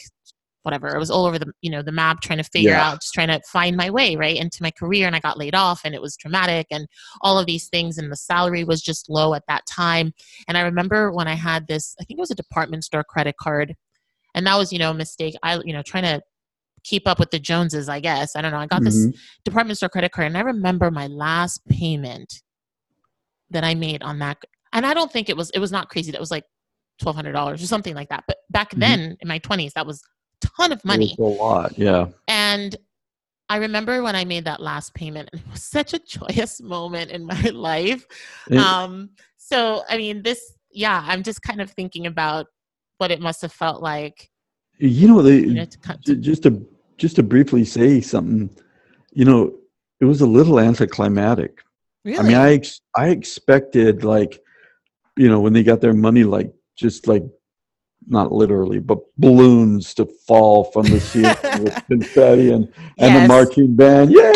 [0.63, 0.95] whatever.
[0.95, 2.87] I was all over the you know the map trying to figure Yeah.
[2.91, 5.55] out, just trying to find my way right into my career, and I got laid
[5.55, 6.87] off, and it was traumatic, and
[7.21, 10.13] all of these things, and the salary was just low at that time.
[10.47, 13.37] And I remember when I had this, I think it was a department store credit
[13.41, 13.75] card,
[14.35, 15.35] and that was you know a mistake.
[15.43, 16.21] I you know trying to
[16.83, 18.35] keep up with the Joneses, I guess.
[18.35, 18.57] I don't know.
[18.59, 19.15] I got this Mhm.
[19.45, 22.41] department store credit card, and I remember my last payment
[23.49, 24.37] that I made on that.
[24.73, 26.11] And I don't think it was it was not crazy.
[26.11, 26.43] That was like
[26.99, 28.23] twelve hundred dollars or something like that.
[28.27, 28.79] But back Mhm.
[28.79, 30.01] then in my twenties, that was
[30.43, 31.15] a ton of money.
[31.19, 31.77] a lot.
[31.77, 32.07] Yeah.
[32.27, 32.75] And
[33.49, 37.11] I remember when I made that last payment, and it was such a joyous moment
[37.11, 38.05] in my life.
[38.49, 40.39] It- Um, so I mean, this,
[40.71, 42.47] yeah, I'm just kind of thinking about
[42.97, 44.29] what it must have felt like.
[44.79, 46.65] you know, they, You know, to, Ju- just to
[46.97, 48.49] just to briefly say something
[49.13, 49.51] you know
[49.99, 51.59] it was a little anticlimactic.
[52.05, 54.41] Really, i mean i ex- i expected like
[55.17, 57.23] you know when they got their money like just like
[58.07, 62.67] not literally but balloons to fall from the ceiling with confetti and
[62.97, 64.11] and the marching band.
[64.11, 64.33] Yay!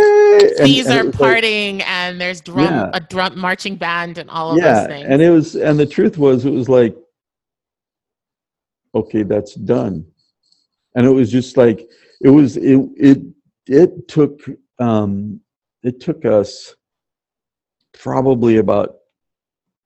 [0.64, 2.90] These and are was like- and there's drum, Yeah.
[2.94, 5.08] a drum marching band, and all of yeah those things.
[5.10, 6.96] and it was and the truth was it was like
[8.96, 10.06] okay that's done.
[10.96, 11.88] And it was just like
[12.22, 13.20] it was it it
[13.68, 14.42] it took
[14.80, 15.40] um
[15.84, 16.76] it took us
[17.94, 18.96] probably about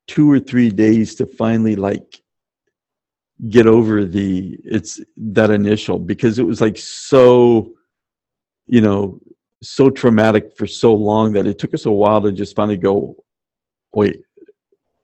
[0.07, 2.21] two or three days to finally like
[3.49, 7.71] get over the it's that initial because it was like so
[8.67, 9.19] you know
[9.63, 13.15] so traumatic for so long that it took us a while to just finally go
[13.93, 14.21] wait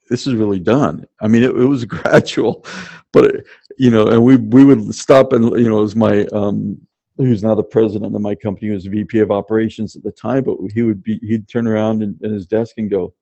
[0.09, 1.05] this is really done.
[1.19, 2.65] I mean it, it was gradual
[3.11, 3.47] but it,
[3.77, 6.86] you know and we we would stop and you know it was my um
[7.17, 10.43] who's now the president of my company, who was VP of operations at the time,
[10.43, 13.13] but he would be, he'd turn around in, in his desk and go,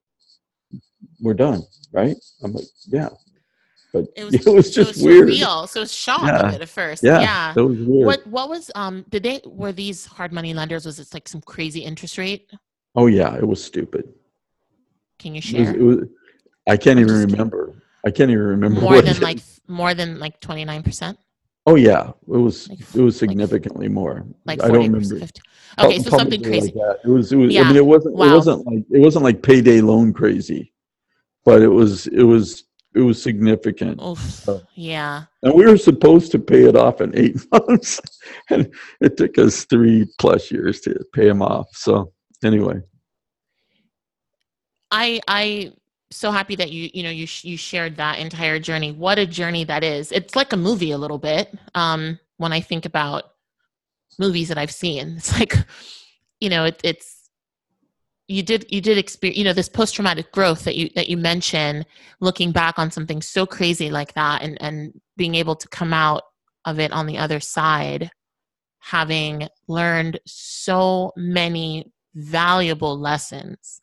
[1.22, 2.16] we're done, right?
[2.44, 3.10] I'm like, yeah.
[3.94, 5.30] But it was, it was just it was weird.
[5.30, 5.68] surreal.
[5.70, 6.52] So it was shock Yeah.
[6.54, 7.04] at first.
[7.04, 7.54] Yeah, yeah.
[7.54, 8.06] that was weird.
[8.06, 11.40] What what was um did they were these hard money lenders was it like some
[11.42, 12.52] crazy interest rate?
[12.96, 14.14] Oh yeah, it was stupid.
[15.18, 15.74] Can you share?
[15.74, 16.00] it was,
[16.68, 17.74] I can't I'm even remember.
[18.06, 21.18] I can't even remember More what than like more than like twenty nine percent?
[21.68, 22.70] Oh yeah, it was.
[22.70, 24.26] Like It was like- significantly more.
[24.46, 25.20] Like I don't percent remember.
[25.20, 25.42] fifty.
[25.80, 26.66] Okay, so Prob- something probably crazy.
[26.68, 27.00] Like that.
[27.04, 27.32] It was.
[27.32, 27.50] It was.
[27.50, 27.68] I Yeah.
[27.68, 28.16] mean, it wasn't.
[28.16, 28.26] Wow.
[28.32, 28.84] It wasn't like.
[28.92, 30.72] It wasn't like payday loan crazy,
[31.44, 32.08] but it was.
[32.08, 32.64] It was.
[32.94, 34.02] It was significant.
[34.02, 34.48] Oof.
[34.48, 34.62] Oh.
[34.76, 35.24] Yeah.
[35.44, 38.00] And we were supposed to pay it off in eight months,
[38.50, 41.68] and it took us three plus years to pay them off.
[41.74, 42.14] So
[42.44, 42.80] anyway,
[44.92, 45.74] I I
[46.16, 48.92] so happy that you you know you you shared that entire journey.
[48.92, 50.12] What a journey that is.
[50.12, 51.54] It's like a movie a little bit.
[51.74, 53.24] Um, when I think about
[54.20, 55.56] movies that I've seen, it's like
[56.40, 57.30] you know it, it's
[58.28, 61.18] you did you did experience you know this post traumatic growth that you that you
[61.18, 61.86] mentioned.
[62.20, 66.24] Looking back on something so crazy like that, and and being able to come out
[66.66, 68.10] of it on the other side,
[68.80, 73.82] having learned so many valuable lessons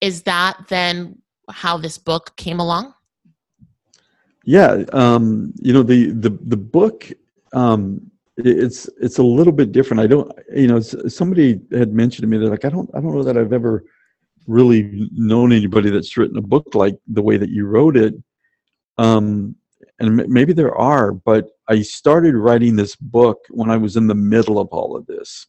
[0.00, 1.20] is that then
[1.50, 2.92] how this book came along
[4.46, 7.10] Yeah, um, you know the the the book.
[7.52, 10.00] Um, it's it's a little bit different.
[10.00, 13.12] I don't, you know, somebody had mentioned to me that like I don't I don't
[13.12, 13.84] know that I've ever
[14.46, 18.14] really known anybody that's written a book like the way that you wrote it.
[18.98, 19.56] Um,
[19.98, 24.14] and maybe there are, but I started writing this book when I was in the
[24.14, 25.46] middle of all of this.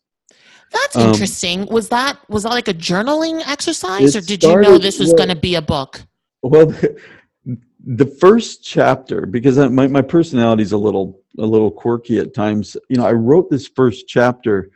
[0.72, 1.65] That's um, interesting.
[1.68, 5.09] Was that was that like a journaling exercise, or did started, you know this was
[5.09, 6.01] well, going to be a book?
[6.41, 7.01] Well, the,
[7.86, 12.34] the first chapter, because I, my my personality is a little a little quirky at
[12.34, 12.76] times.
[12.89, 14.72] You know, I wrote this first chapter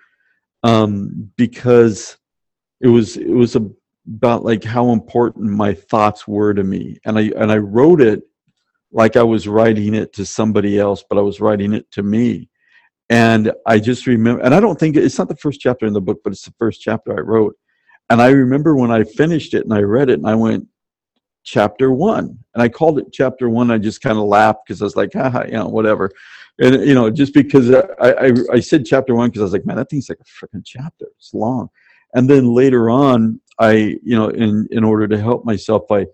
[0.63, 2.17] um, because
[2.79, 3.69] it was it was a,
[4.07, 8.23] about like how important my thoughts were to me, and I and I wrote it
[8.91, 12.49] like I was writing it to somebody else, but I was writing it to me.
[13.11, 16.01] And I just remember, and I don't think it's not the first chapter in the
[16.01, 17.55] book, but it's the first chapter I wrote.
[18.09, 20.65] And I remember when I finished it and I read it and I went,
[21.43, 22.37] chapter one.
[22.53, 23.71] And I called it chapter one.
[23.71, 26.11] I just kind of laughed because I was like, haha, you know, whatever.
[26.59, 29.65] And, you know, just because I, I, I said chapter one because I was like,
[29.65, 31.07] man, that thing's like a freaking chapter.
[31.17, 31.69] It's long.
[32.13, 36.05] And then later on, I, you know, in, in order to help myself, I,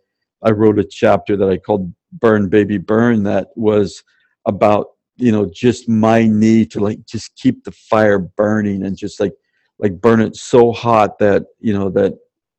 [0.44, 4.04] I wrote a chapter that I called burn baby burn that was
[4.46, 9.20] about you know just my need to like just keep the fire burning and just
[9.20, 9.34] like
[9.80, 12.14] like burn it so hot that you know that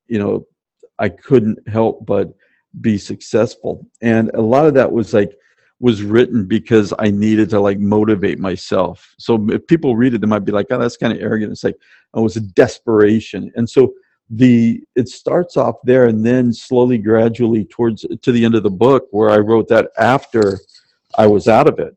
[0.06, 0.46] you know
[0.98, 2.32] i couldn't help but
[2.80, 3.86] be successful.
[4.02, 5.36] And a lot of that was like
[5.80, 9.14] was written because i needed to like motivate myself.
[9.18, 11.52] So if people read it they might be like oh that's kind of arrogant.
[11.52, 11.76] It's like
[12.14, 13.52] oh, it was a desperation.
[13.54, 13.94] And so
[14.30, 18.70] the it starts off there and then slowly gradually towards to the end of the
[18.70, 20.59] book where i wrote that after
[21.16, 21.96] i was out of it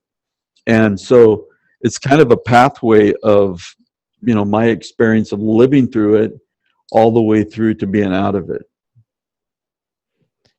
[0.68, 1.47] and so
[1.82, 3.76] it's kind of a pathway of
[4.22, 6.34] you know my experience of living through it
[6.91, 8.64] all the way through to being out of it.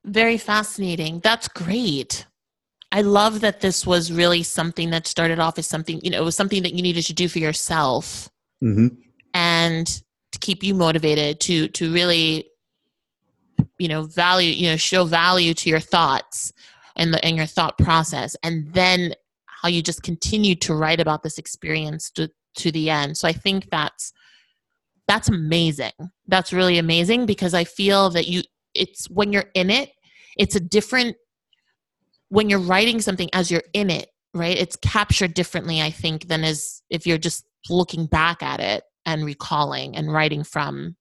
[0.05, 1.21] Very fascinating.
[1.21, 2.27] That's great.
[2.91, 6.25] I love that this was really something that started off as something you know it
[6.25, 8.29] was something that you needed to do for yourself
[8.63, 8.89] mm-hmm.
[9.35, 9.87] and
[10.33, 12.47] to keep you motivated to to really
[13.79, 16.53] you know value you know show value to your thoughts
[16.97, 18.37] and the and your thought process.
[18.43, 19.15] And then
[19.63, 23.17] how you just continue to write about this experience to to the end.
[23.17, 24.13] So i think that's
[25.09, 25.93] that's amazing.
[26.29, 28.43] That's really amazing because i feel that you
[28.75, 29.91] it's when you're in it
[30.37, 31.17] it's a different
[32.29, 34.57] when you're writing something as you're in it right?
[34.57, 39.25] It's captured differently i think than as if you're just looking back at it and
[39.25, 40.97] recalling and writing from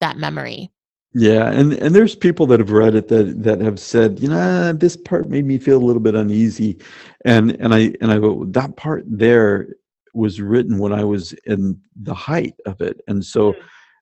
[0.00, 0.70] that memory.
[1.18, 4.74] Yeah, and and there's people that have read it that that have said, you know,
[4.74, 6.76] this part made me feel a little bit uneasy,
[7.24, 9.68] and and I and I go that part there
[10.12, 13.56] was written when I was in the height of it, and so mm.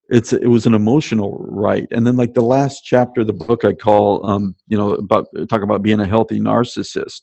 [0.09, 1.87] it's it was an emotional write.
[1.93, 5.29] And then like the last chapter of the book, I call um you know about
[5.49, 7.21] talk about being a healthy narcissist,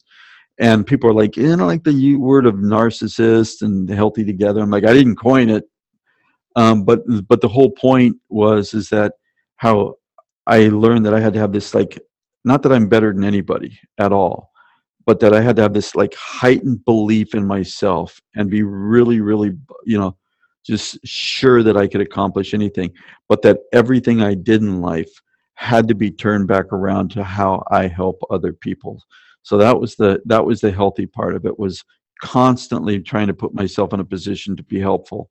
[0.58, 4.62] and people are like, you know, like the word of narcissist and healthy together.
[4.62, 5.66] I'm like, I didn't coin it.
[6.56, 9.16] Um, but but the whole point was is that
[9.62, 9.94] how
[10.48, 12.00] I learned that I had to have this like
[12.44, 14.52] not that I'm better than anybody at all,
[15.06, 19.22] but that I had to have this like heightened belief in myself and be really
[19.22, 19.52] really
[19.86, 20.18] you know
[20.66, 22.92] just sure that I could accomplish anything,
[23.30, 25.12] but that everything I did in life
[25.54, 29.00] had to be turned back around to how I help other people.
[29.44, 31.84] So that was the that was the healthy part of it was
[32.24, 35.30] constantly trying to put myself in a position to be helpful.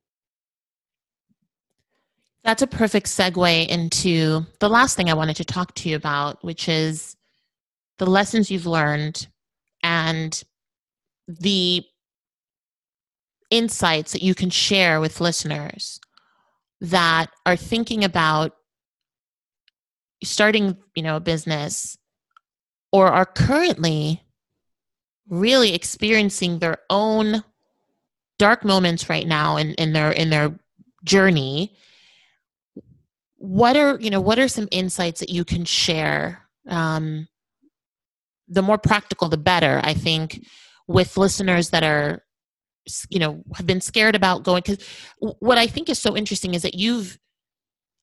[2.43, 6.43] That's a perfect segue into the last thing I wanted to talk to you about,
[6.43, 7.15] which is
[7.99, 9.27] the lessons you've learned
[9.83, 10.41] and
[11.27, 11.83] the
[13.51, 15.99] insights that you can share with listeners
[16.79, 18.53] that are thinking about
[20.23, 21.97] starting, you know, a business
[22.91, 24.23] or are currently
[25.29, 27.43] really experiencing their own
[28.39, 30.57] dark moments right now in, in their in their
[31.03, 31.75] journey
[33.41, 37.27] what are you know what are some insights that you can share um,
[38.47, 40.45] the more practical the better i think
[40.87, 42.23] with listeners that are
[43.09, 44.85] you know have been scared about going because
[45.39, 47.17] what i think is so interesting is that you've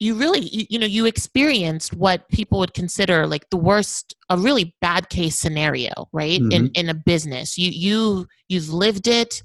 [0.01, 4.37] you really you, you know you experienced what people would consider like the worst a
[4.37, 6.51] really bad case scenario right mm-hmm.
[6.53, 9.45] in in a business you you you've lived it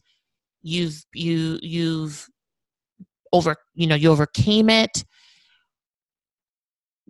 [0.63, 2.27] you've you you've
[3.31, 5.03] over you know you overcame it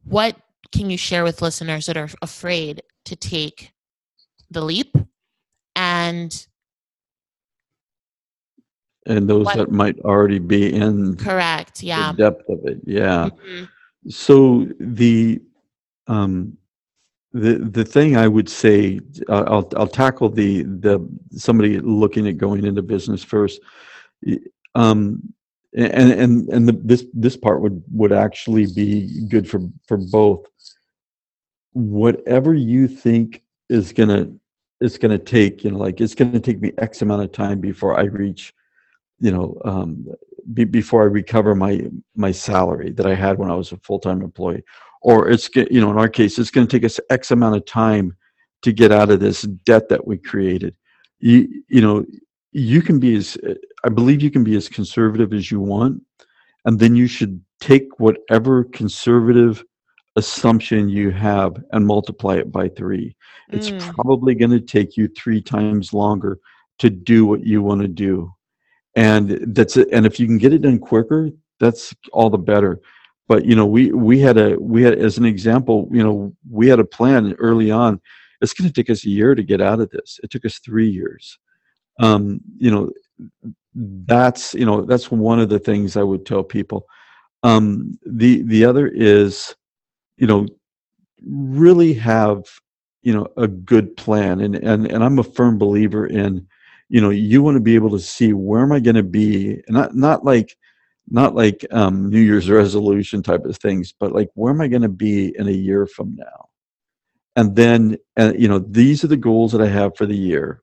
[0.06, 0.36] what
[0.72, 3.74] can you share with listeners that are afraid to take
[4.50, 4.96] the leap
[5.76, 6.48] and
[9.06, 13.30] and those what, that might already be in correct yeah the depth of it yeah
[13.30, 13.66] mm-hmm.
[14.10, 15.42] so the
[16.08, 16.58] um
[17.34, 21.00] the the thing I would say, uh, I'll I'll tackle the the
[21.32, 23.60] somebody looking at going into business first.
[24.76, 25.34] Um,
[25.76, 30.46] and and and the, this this part would would actually be good for for both.
[31.72, 34.32] Whatever you think is gonna
[34.82, 38.00] is gonna take, you know, like it's gonna take me X amount of time before
[38.00, 38.54] I reach,
[39.20, 40.06] you know, um,
[40.54, 44.00] be, before I recover my my salary that I had when I was a full
[44.00, 44.64] time employee,
[45.02, 48.16] or it's you know in our case it's to take us X amount of time
[48.62, 50.76] to get out of this debt that we created.
[51.20, 52.06] You you know
[52.54, 53.38] you can be as
[53.84, 56.02] I believe you can be as conservative as you want,
[56.66, 59.64] and then you should take whatever conservative
[60.16, 63.16] assumption you have and multiply it by three.
[63.52, 63.58] Mm.
[63.58, 66.40] It's probably going to take you three times longer
[66.80, 68.32] to do what you want to do.
[68.96, 71.30] And that's it and if you can get it done quicker
[71.60, 72.80] that's all the better.
[73.28, 76.68] But you know we we had a we had as an example you know we
[76.68, 78.00] had a plan early on.
[78.42, 80.20] It's going to take us a year to get out of this.
[80.22, 81.40] It took us three years
[82.00, 82.92] um you know
[83.76, 86.86] that's you know that's one of the things i would tell people.
[87.44, 89.56] Um the the other is
[90.18, 90.48] you know
[91.26, 92.46] really have
[93.02, 94.42] you know a good plan.
[94.42, 96.48] And and and i'm a firm believer in
[96.90, 99.62] you know you want to be able to see where am i going to be
[99.70, 100.56] not not like
[101.10, 104.82] not like um, new year's resolution type of things but like where am i going
[104.82, 106.48] to be in a year from now?
[107.36, 110.63] And then uh, you know these are the goals that i have for the year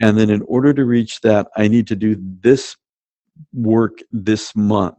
[0.00, 2.76] and then in order to reach that i need to do this
[3.52, 4.96] work this month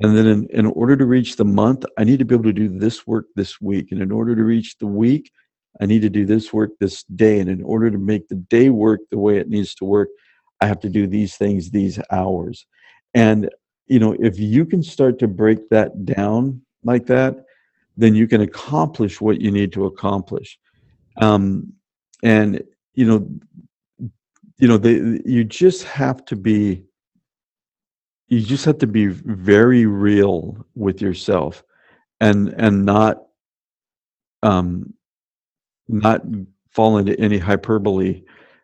[0.00, 2.52] and then in, in order to reach the month i need to be able to
[2.52, 5.30] do this work this week and in order to reach the week
[5.80, 7.40] I need to do this work this day.
[7.40, 10.08] And in order to make the day work the way it needs to work,
[10.60, 12.66] I have to do these things these hours.
[13.12, 13.50] And,
[13.86, 17.44] you know, if you can start to break that down like that,
[17.96, 20.58] then you can accomplish what you need to accomplish.
[21.20, 21.72] Um,
[22.22, 22.62] and,
[22.94, 23.28] you know,
[24.58, 26.84] you know, they, you just have to be,
[28.28, 31.62] you just have to be very real with yourself
[32.20, 33.24] and, and not,
[34.42, 34.94] um,
[35.88, 36.22] not
[36.70, 38.22] fall into any hyperbole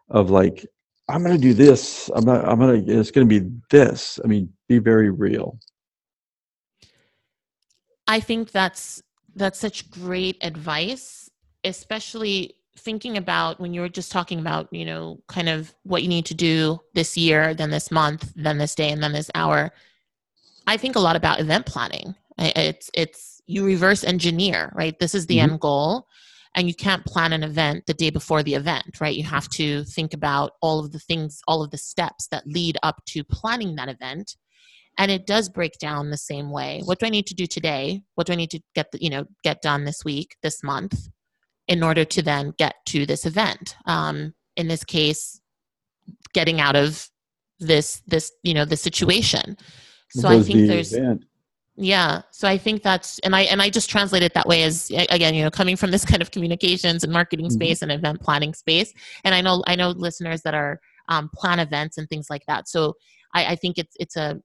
[0.09, 0.67] of like
[1.09, 2.11] i'm to do this.
[2.15, 4.19] I'm not i'm to it's to be this.
[4.25, 5.59] I mean be very real.
[8.07, 9.03] I think that's
[9.37, 11.31] that's such great advice
[11.63, 16.09] especially thinking about when you were just talking about you know kind of what you
[16.09, 19.71] need to do this year then this month then this day and then this hour
[20.67, 22.15] i think a lot about event planning.
[22.39, 24.99] It's it's you reverse engineer right?
[24.99, 25.53] This is the mm-hmm.
[25.53, 26.07] end goal
[26.55, 29.15] and you can't plan an event the day before the event right?
[29.15, 32.79] You have to think about all of the things all of the steps that lead
[32.83, 34.37] up to planning that event
[34.99, 36.83] and it does break down the same way.
[36.85, 38.03] What do i need to do today?
[38.15, 41.09] What do i need to get the, you know get done this week this month
[41.71, 43.77] in order to then get to this event.
[43.87, 45.41] Um, in this case
[46.35, 47.09] getting out of
[47.61, 49.57] this this you know the situation.
[50.11, 51.25] So i think the there's event.
[51.77, 54.91] Yeah so i think that's and i and i just translate it that way as
[55.09, 57.55] again you know coming from this kind of communications and marketing mm-hmm.
[57.55, 58.93] space and event planning space.
[59.25, 62.69] And i know i know listeners that are um, plan events and things like that.
[62.69, 62.95] So
[63.35, 64.41] I, I think it's it's a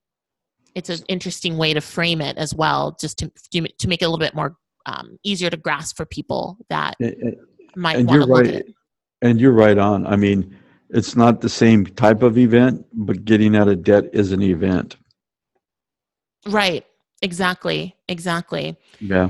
[0.73, 4.09] it's an interesting way to frame it as well just to to make it a
[4.09, 4.55] little bit more
[4.85, 7.35] um, easier to grasp for people that and,
[7.75, 8.65] might want to look right.
[9.21, 10.57] and you're right on i mean
[10.89, 14.95] it's not the same type of event but getting out of debt is an event
[16.47, 16.85] right
[17.25, 17.95] Exactly.
[18.07, 18.77] Exactly.
[18.99, 19.29] Yeah.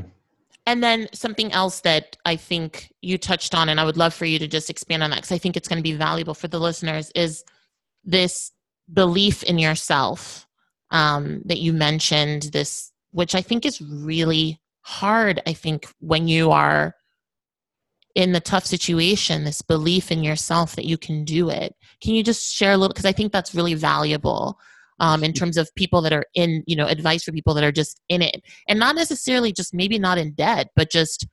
[0.65, 4.25] And then something else that I think you touched on, and I would love for
[4.25, 6.47] you to just expand on that because I think it's going to be valuable for
[6.47, 7.45] the listeners, is
[8.03, 8.51] this
[8.91, 10.47] belief in yourself
[10.91, 16.51] um, that you mentioned, this, which I think is really hard, I think, when you
[16.51, 16.93] are
[18.13, 21.73] in the tough situation, this belief in yourself that you can do it.
[22.01, 22.93] Can you just share a little?
[22.93, 24.57] Because I think that's really valuable
[24.99, 27.71] um, in terms of people that are in, you know, advice for people that are
[27.71, 31.27] just in it and not necessarily just maybe not in debt, but just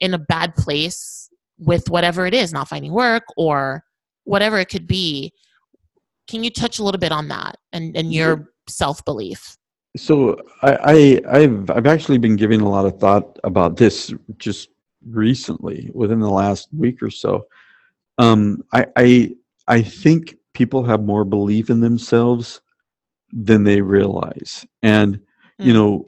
[0.00, 3.82] in a bad place with whatever it is, not finding work or
[4.24, 5.32] whatever it could be.
[6.28, 9.55] Can you touch a little bit on that and, and your self belief?
[9.96, 14.68] So I, I I've I've actually been giving a lot of thought about this just
[15.08, 17.46] recently within the last week or so.
[18.18, 19.36] Um, I I
[19.68, 22.60] I think people have more belief in themselves
[23.32, 25.20] than they realize and
[25.58, 25.78] you hmm.
[25.78, 26.06] know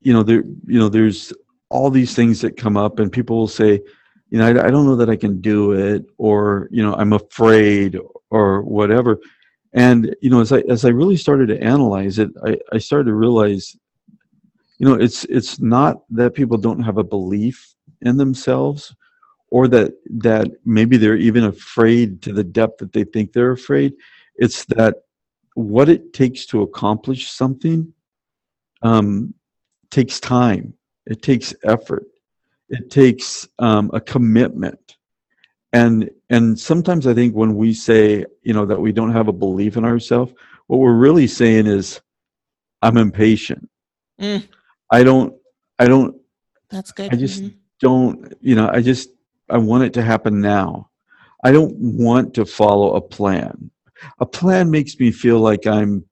[0.00, 1.32] you know there you know there's
[1.68, 3.80] all these things that come up and people will say
[4.30, 7.12] you know I, I, don't know that i can do it or you know i'm
[7.12, 7.98] afraid
[8.30, 9.20] or whatever
[9.78, 13.06] and you know as i as i really started to analyze it i, I started
[13.06, 13.76] to realize
[14.78, 18.94] you know it's it's not that people don't have a belief in themselves
[19.50, 23.94] or that that maybe they're even afraid to the depth that they think they're afraid.
[24.36, 24.96] It's that
[25.54, 27.92] what it takes to accomplish something
[28.82, 29.34] um,
[29.90, 30.74] takes time.
[31.06, 32.06] It takes effort.
[32.68, 34.96] It takes um, a commitment.
[35.72, 39.32] And and sometimes i think when we say you know that we don't have a
[39.32, 40.32] belief in ourselves
[40.66, 42.00] what we're really saying is
[42.82, 43.68] i'm impatient
[44.20, 44.42] Mm.
[44.90, 45.32] i don't
[45.78, 46.14] i don't
[46.70, 47.12] That's good.
[47.12, 47.54] I just Mhm.
[47.80, 49.10] don't, you know, I just,
[49.48, 50.90] I want it to happen now.
[51.44, 53.70] I don't want to follow a plan.
[54.20, 56.04] A plan makes me feel like I'm,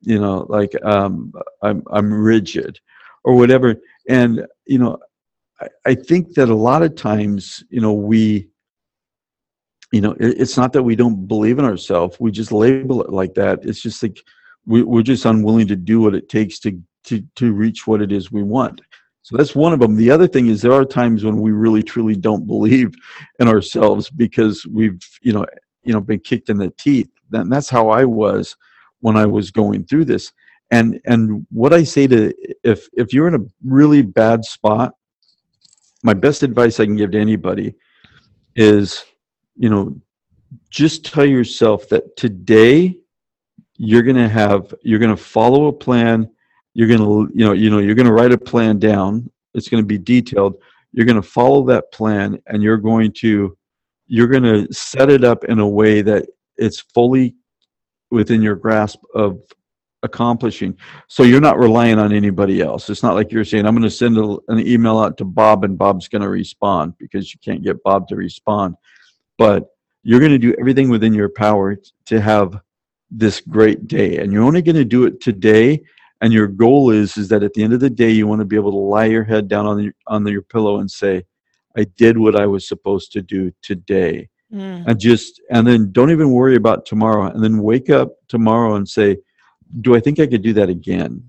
[0.00, 1.32] you know, like um,
[1.62, 2.80] I'm, I'm rigid
[3.24, 3.76] or whatever.
[4.08, 4.98] And, you know,
[5.60, 8.48] I, I think that a lot of times, you know, we,
[9.94, 12.16] you know, it, it's not that we don't believe in ourselves.
[12.18, 13.60] We just label it like that.
[13.64, 14.18] It's just like
[14.66, 18.10] we, we're just unwilling to do what it takes to, to, to reach what it
[18.10, 18.80] is we want.
[19.22, 19.94] So that's one of them.
[19.94, 22.92] The other thing is there are times when we really truly don't believe
[23.38, 25.46] in ourselves because we've, you know,
[25.84, 27.10] you know, been kicked in the teeth.
[27.32, 28.56] And that's how I was
[28.98, 30.32] when I was going through this.
[30.72, 32.34] And and what I say to
[32.64, 34.94] if if you're in a really bad spot,
[36.02, 37.74] my best advice I can give to anybody
[38.56, 39.04] is,
[39.56, 39.96] you know,
[40.70, 42.96] just tell yourself that today
[43.76, 46.30] you're going to have you're going to follow a plan.
[46.74, 49.30] You're going to you know you know you're going to write a plan down.
[49.54, 50.56] It's going to be detailed.
[50.92, 53.56] You're going to follow that plan and you're going to
[54.06, 56.26] you're going to set it up in a way that
[56.56, 57.34] it's fully
[58.10, 59.40] within your grasp of
[60.02, 60.76] accomplishing.
[61.08, 62.90] So you're not relying on anybody else.
[62.90, 65.64] It's not like you're saying i'm going to send a, an email out to bob
[65.64, 68.76] and bob's going to respond because you can't get bob to respond
[69.38, 69.68] but
[70.02, 71.76] you're going to do everything within your power
[72.06, 72.60] to have
[73.10, 74.18] this great day.
[74.18, 75.80] And you're only going to do it today
[76.24, 78.46] and your goal is is that at the end of the day you want to
[78.46, 81.22] be able to lie your head down on your, on your pillow and say
[81.76, 84.28] i did what i was supposed to do today.
[84.52, 84.84] Mm.
[84.86, 88.88] and just and then don't even worry about tomorrow and then wake up tomorrow and
[88.88, 89.16] say
[89.80, 91.28] do i think i could do that again?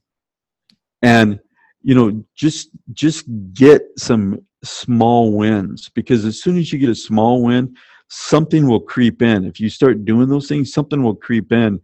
[1.01, 1.39] And
[1.82, 6.95] you know just just get some small wins because as soon as you get a
[6.95, 7.76] small win
[8.16, 11.80] something will creep in if you start doing those things something will creep in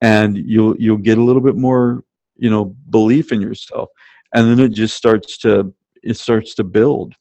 [0.00, 2.02] and you'll you'll get a little bit more
[2.36, 3.88] you know belief in yourself
[4.34, 5.72] and then it just starts to
[6.02, 7.14] it starts to build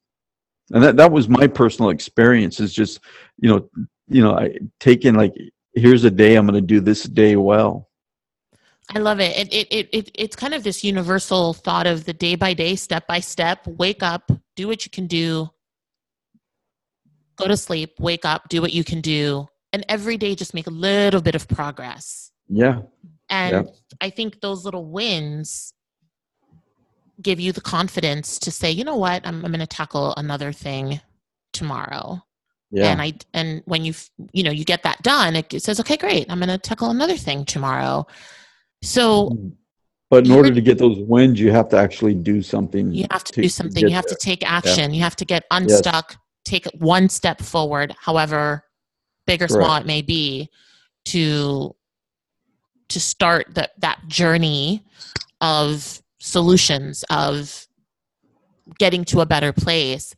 [0.71, 2.99] and that that was my personal experience is just
[3.37, 3.69] you know
[4.07, 5.33] you know i taking like
[5.75, 7.87] here's a day i'm going to do this day well
[8.95, 9.35] I love it.
[9.35, 10.11] It, it, it, it.
[10.15, 14.01] It's kind of this universal thought of the day by day, step by step, wake
[14.01, 15.49] up, do what you can do,
[17.37, 20.67] go to sleep, wake up, do what you can do, and every day just make
[20.67, 22.31] a little bit of progress.
[22.49, 22.81] yeah
[23.29, 23.69] And
[24.01, 25.73] I think those little wins
[27.21, 30.51] give you the confidence to say, you know what, I'm, I'm going to tackle another
[30.51, 31.01] thing
[31.53, 32.21] tomorrow.
[32.71, 33.93] yeah And I and when you
[34.33, 37.17] you know you get that done, it, says, okay, great, I'm going to tackle another
[37.17, 38.05] thing tomorrow.
[38.81, 39.49] So mm-hmm.
[40.09, 43.07] but in order were- to get those wins you have to actually do something you
[43.11, 43.87] have to, to do something.
[43.87, 44.93] You have to take action.
[44.93, 45.81] You have to get Yes.
[46.47, 48.63] Take one step forward, however
[49.25, 49.83] big or small Correct.
[49.83, 50.49] it may be,
[51.07, 51.75] to
[52.87, 54.81] to start that that journey
[55.41, 57.67] of solutions of
[58.79, 60.15] getting to a better place.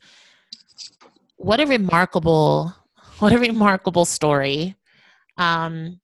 [1.36, 2.72] What a remarkable,
[3.18, 4.76] what a remarkable story.
[5.36, 5.98] Um,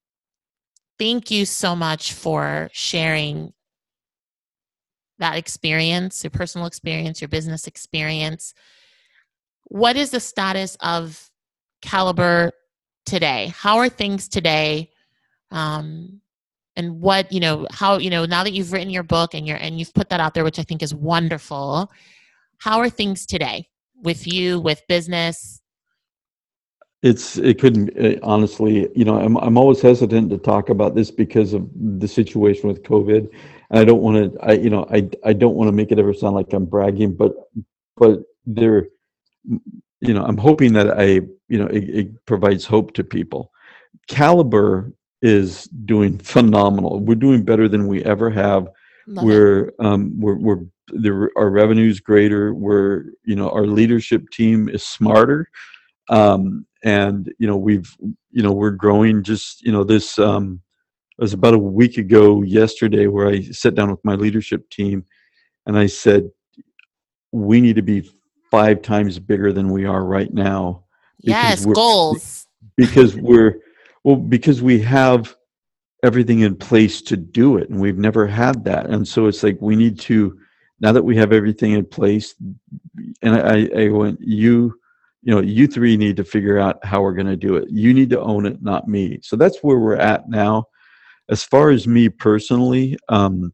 [0.99, 3.53] thank you so much for sharing
[5.18, 8.55] that experience, your personal experience, your business experience.
[9.69, 11.31] What is the status of
[11.83, 12.53] Caliber
[13.05, 13.53] today?
[13.57, 14.91] How are things today?
[15.51, 16.21] Um,
[16.77, 19.57] and what you know, how you know now that you've written your book and you're
[19.57, 21.91] and you've put that out there, which I think is wonderful.
[22.59, 23.69] How are things today
[24.03, 25.61] with you, with business?
[27.03, 27.91] it's it couldn't
[28.23, 32.69] honestly you know I'm, I'm always hesitant to talk about this because of the situation
[32.69, 33.31] with covid
[33.71, 35.99] and i don't want to i you know i i don't want to make it
[35.99, 37.33] ever sound like i'm bragging but
[37.97, 38.89] but there
[40.01, 43.53] you know i'm hoping that i you know it, it provides hope to people.
[44.09, 44.92] Caliber
[45.22, 47.01] is doing phenomenal.
[47.01, 48.68] We're doing better than we ever have.
[49.07, 52.55] Love we're um we're we're the, our revenues greater.
[52.55, 55.49] We're you know our leadership team is smarter.
[56.09, 57.97] Um and you know we've
[58.30, 60.61] you know we're growing just you know this um
[61.18, 65.03] it was about a week ago yesterday where i sat down with my leadership team
[65.64, 66.28] and i said
[67.32, 68.09] we need to be
[68.57, 70.83] five times bigger than we are right now
[71.19, 72.47] Yes, goals.
[72.77, 73.61] because we're
[74.05, 75.35] well because we have
[76.03, 79.59] everything in place to do it and we've never had that and so it's like
[79.61, 80.39] we need to
[80.81, 82.35] now that we have everything in place
[83.23, 84.79] and I, I went, you,
[85.23, 87.69] you know, you three need to figure out how we're going to do it.
[87.71, 89.19] You need to own it, not me.
[89.23, 90.67] So that's where we're at now.
[91.29, 93.53] As far as me personally, um,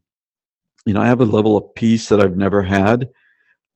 [0.85, 3.09] you know, I have a level of peace that I've never had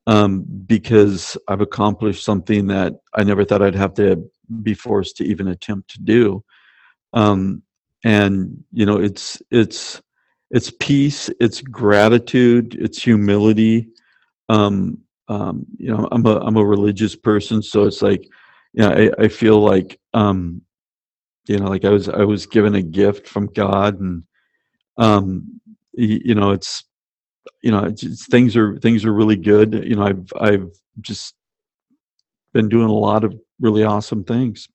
[0.06, 4.24] um, because I've accomplished something that I never thought I'd have to
[4.62, 6.44] be forced to even attempt to do.
[7.12, 7.62] Um,
[8.04, 10.00] and you know, it's it's
[10.50, 13.88] it's peace, it's gratitude, it's humility.
[14.48, 18.22] Um, um, you know, I'm a I'm a religious person, so it's like,
[18.74, 20.62] you know, I, I feel like um,
[21.48, 24.22] you know, like I was I was given a gift from God, and
[24.98, 25.60] um,
[25.94, 26.84] you, you know, it's
[27.62, 29.84] you know, it's, things are things are really good.
[29.84, 30.70] You know, I've I've
[31.00, 31.34] just
[32.52, 34.68] been doing a lot of really awesome things.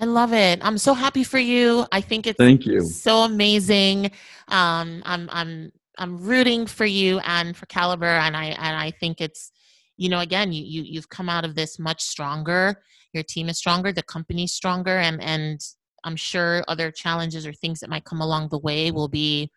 [0.00, 0.60] I love it.
[0.62, 1.84] I'm so happy for you.
[1.90, 2.82] I think it's Thank you.
[2.82, 4.12] so amazing.
[4.48, 9.20] Um, I'm I'm I'm rooting for you and for Caliber, and I and I think
[9.20, 9.50] it's,
[9.96, 12.80] you know, again, you you you've come out of this much stronger.
[13.12, 15.60] Your team is stronger, the company's stronger, and and
[16.04, 19.50] I'm sure other challenges or things that might come along the way will be,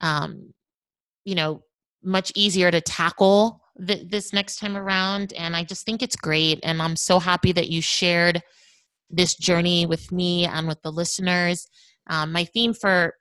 [0.00, 0.52] um,
[1.24, 1.62] you know,
[2.02, 5.32] much easier to tackle th- this next time around.
[5.34, 8.42] And I just think it's great, and I'm so happy that you shared
[9.10, 11.66] this journey with me and with the listeners.
[12.08, 13.14] Um, my theme for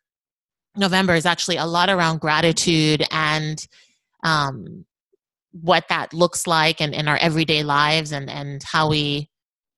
[0.76, 3.66] November is actually a lot around gratitude and
[4.24, 4.86] um,
[5.52, 9.30] what that looks like in, in our everyday lives and, and how we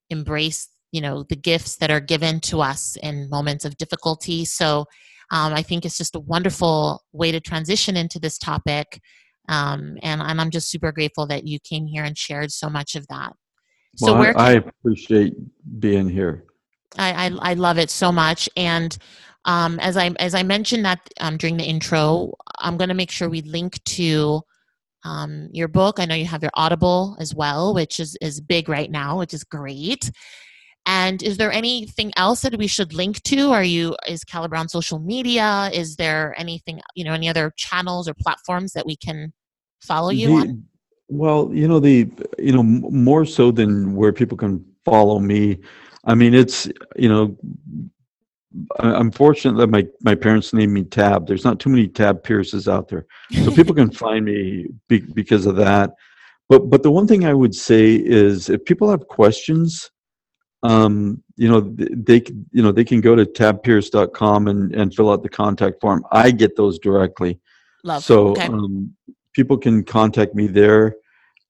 [0.10, 4.86] embrace you know the gifts that are given to us in moments of difficulty so
[5.32, 9.02] um, i think it's just a wonderful way to transition into this topic
[9.50, 12.96] um, and, and i'm just super grateful that you came here and shared so much
[12.96, 13.34] of that
[13.98, 15.34] so well, where I, I appreciate
[15.80, 16.46] being here.
[16.98, 18.98] I, I, I love it so much, and
[19.46, 23.12] um, as I as I mentioned that um, during the intro, I'm going to make
[23.12, 24.42] sure we link to
[25.04, 26.00] um, your book.
[26.00, 29.34] I know you have your Audible as well, which is is big right now, which
[29.34, 30.12] is great.
[30.86, 33.52] And is there anything else that we should link to?
[33.52, 35.70] Are you is Caliber on social media?
[35.74, 39.32] Is there anything you know any other channels or platforms that we can
[39.80, 40.64] follow you the, on?
[41.08, 42.10] Well, you know the
[42.40, 45.60] you know more so than where people can follow me.
[46.06, 47.38] I mean, it's you know,
[48.80, 51.28] I'm fortunate that my my parents named me Tab.
[51.28, 53.06] There's not too many Tab Pierces out there,
[53.44, 55.92] so people can find me be, because of that.
[56.50, 59.92] But but the one thing I would say is if people have questions,
[60.64, 65.24] um, you know they you know they can go to tabpierce.com and and fill out
[65.24, 66.06] the contact form.
[66.12, 67.40] I get those directly.
[67.84, 68.04] Love.
[68.04, 68.46] So okay.
[68.46, 68.96] um,
[69.34, 70.96] people can contact me there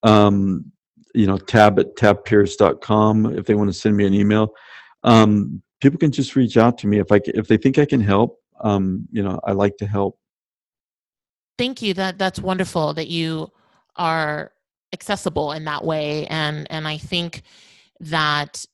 [0.02, 0.72] um,
[1.14, 4.54] you know, tab at tabpierce.com if they want to send me an email.
[5.04, 8.00] Um, people can just reach out to me if I if they think I can
[8.00, 8.38] help.
[8.60, 10.18] Um, you know, I like to help.
[11.58, 11.94] Thank you.
[11.94, 13.50] That that's wonderful that you
[13.96, 14.52] are
[14.92, 17.42] accessible in that way, and and I think
[18.00, 18.64] that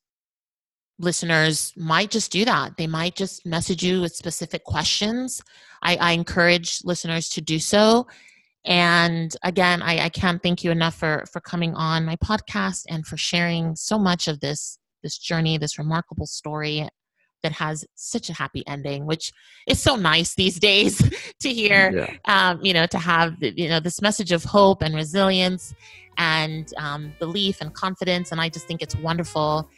[0.99, 2.77] listeners might just do that.
[2.77, 5.43] They might just message you with specific questions.
[5.83, 8.07] I, I encourage listeners to do so
[8.69, 13.07] and again, I, I can't thank you enough for for coming on my podcast and
[13.07, 16.87] for sharing so much of this this journey, this remarkable story
[17.43, 19.33] that has such a happy ending, which
[19.67, 20.99] is so nice these days
[21.41, 21.91] to hear.
[21.91, 22.17] Yeah.
[22.27, 25.75] Um, you know, to have you know this message of hope and resilience
[26.17, 29.69] and um, belief and confidence, and I just think it's wonderful.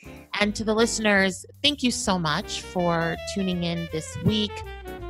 [0.41, 4.53] And to the listeners, thank you so much for tuning in this week.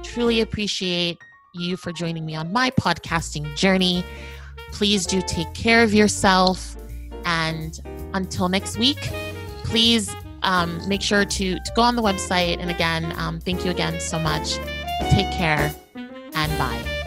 [0.03, 1.19] Truly appreciate
[1.55, 4.05] you for joining me on my podcasting journey.
[4.73, 6.77] Please do take care of yourself.
[7.25, 7.79] And
[8.15, 9.01] until next week,
[9.65, 12.59] please um, make sure to, to go on the website.
[12.59, 14.55] And again, um, thank you again so much.
[15.11, 15.75] Take care
[16.35, 17.00] and bye.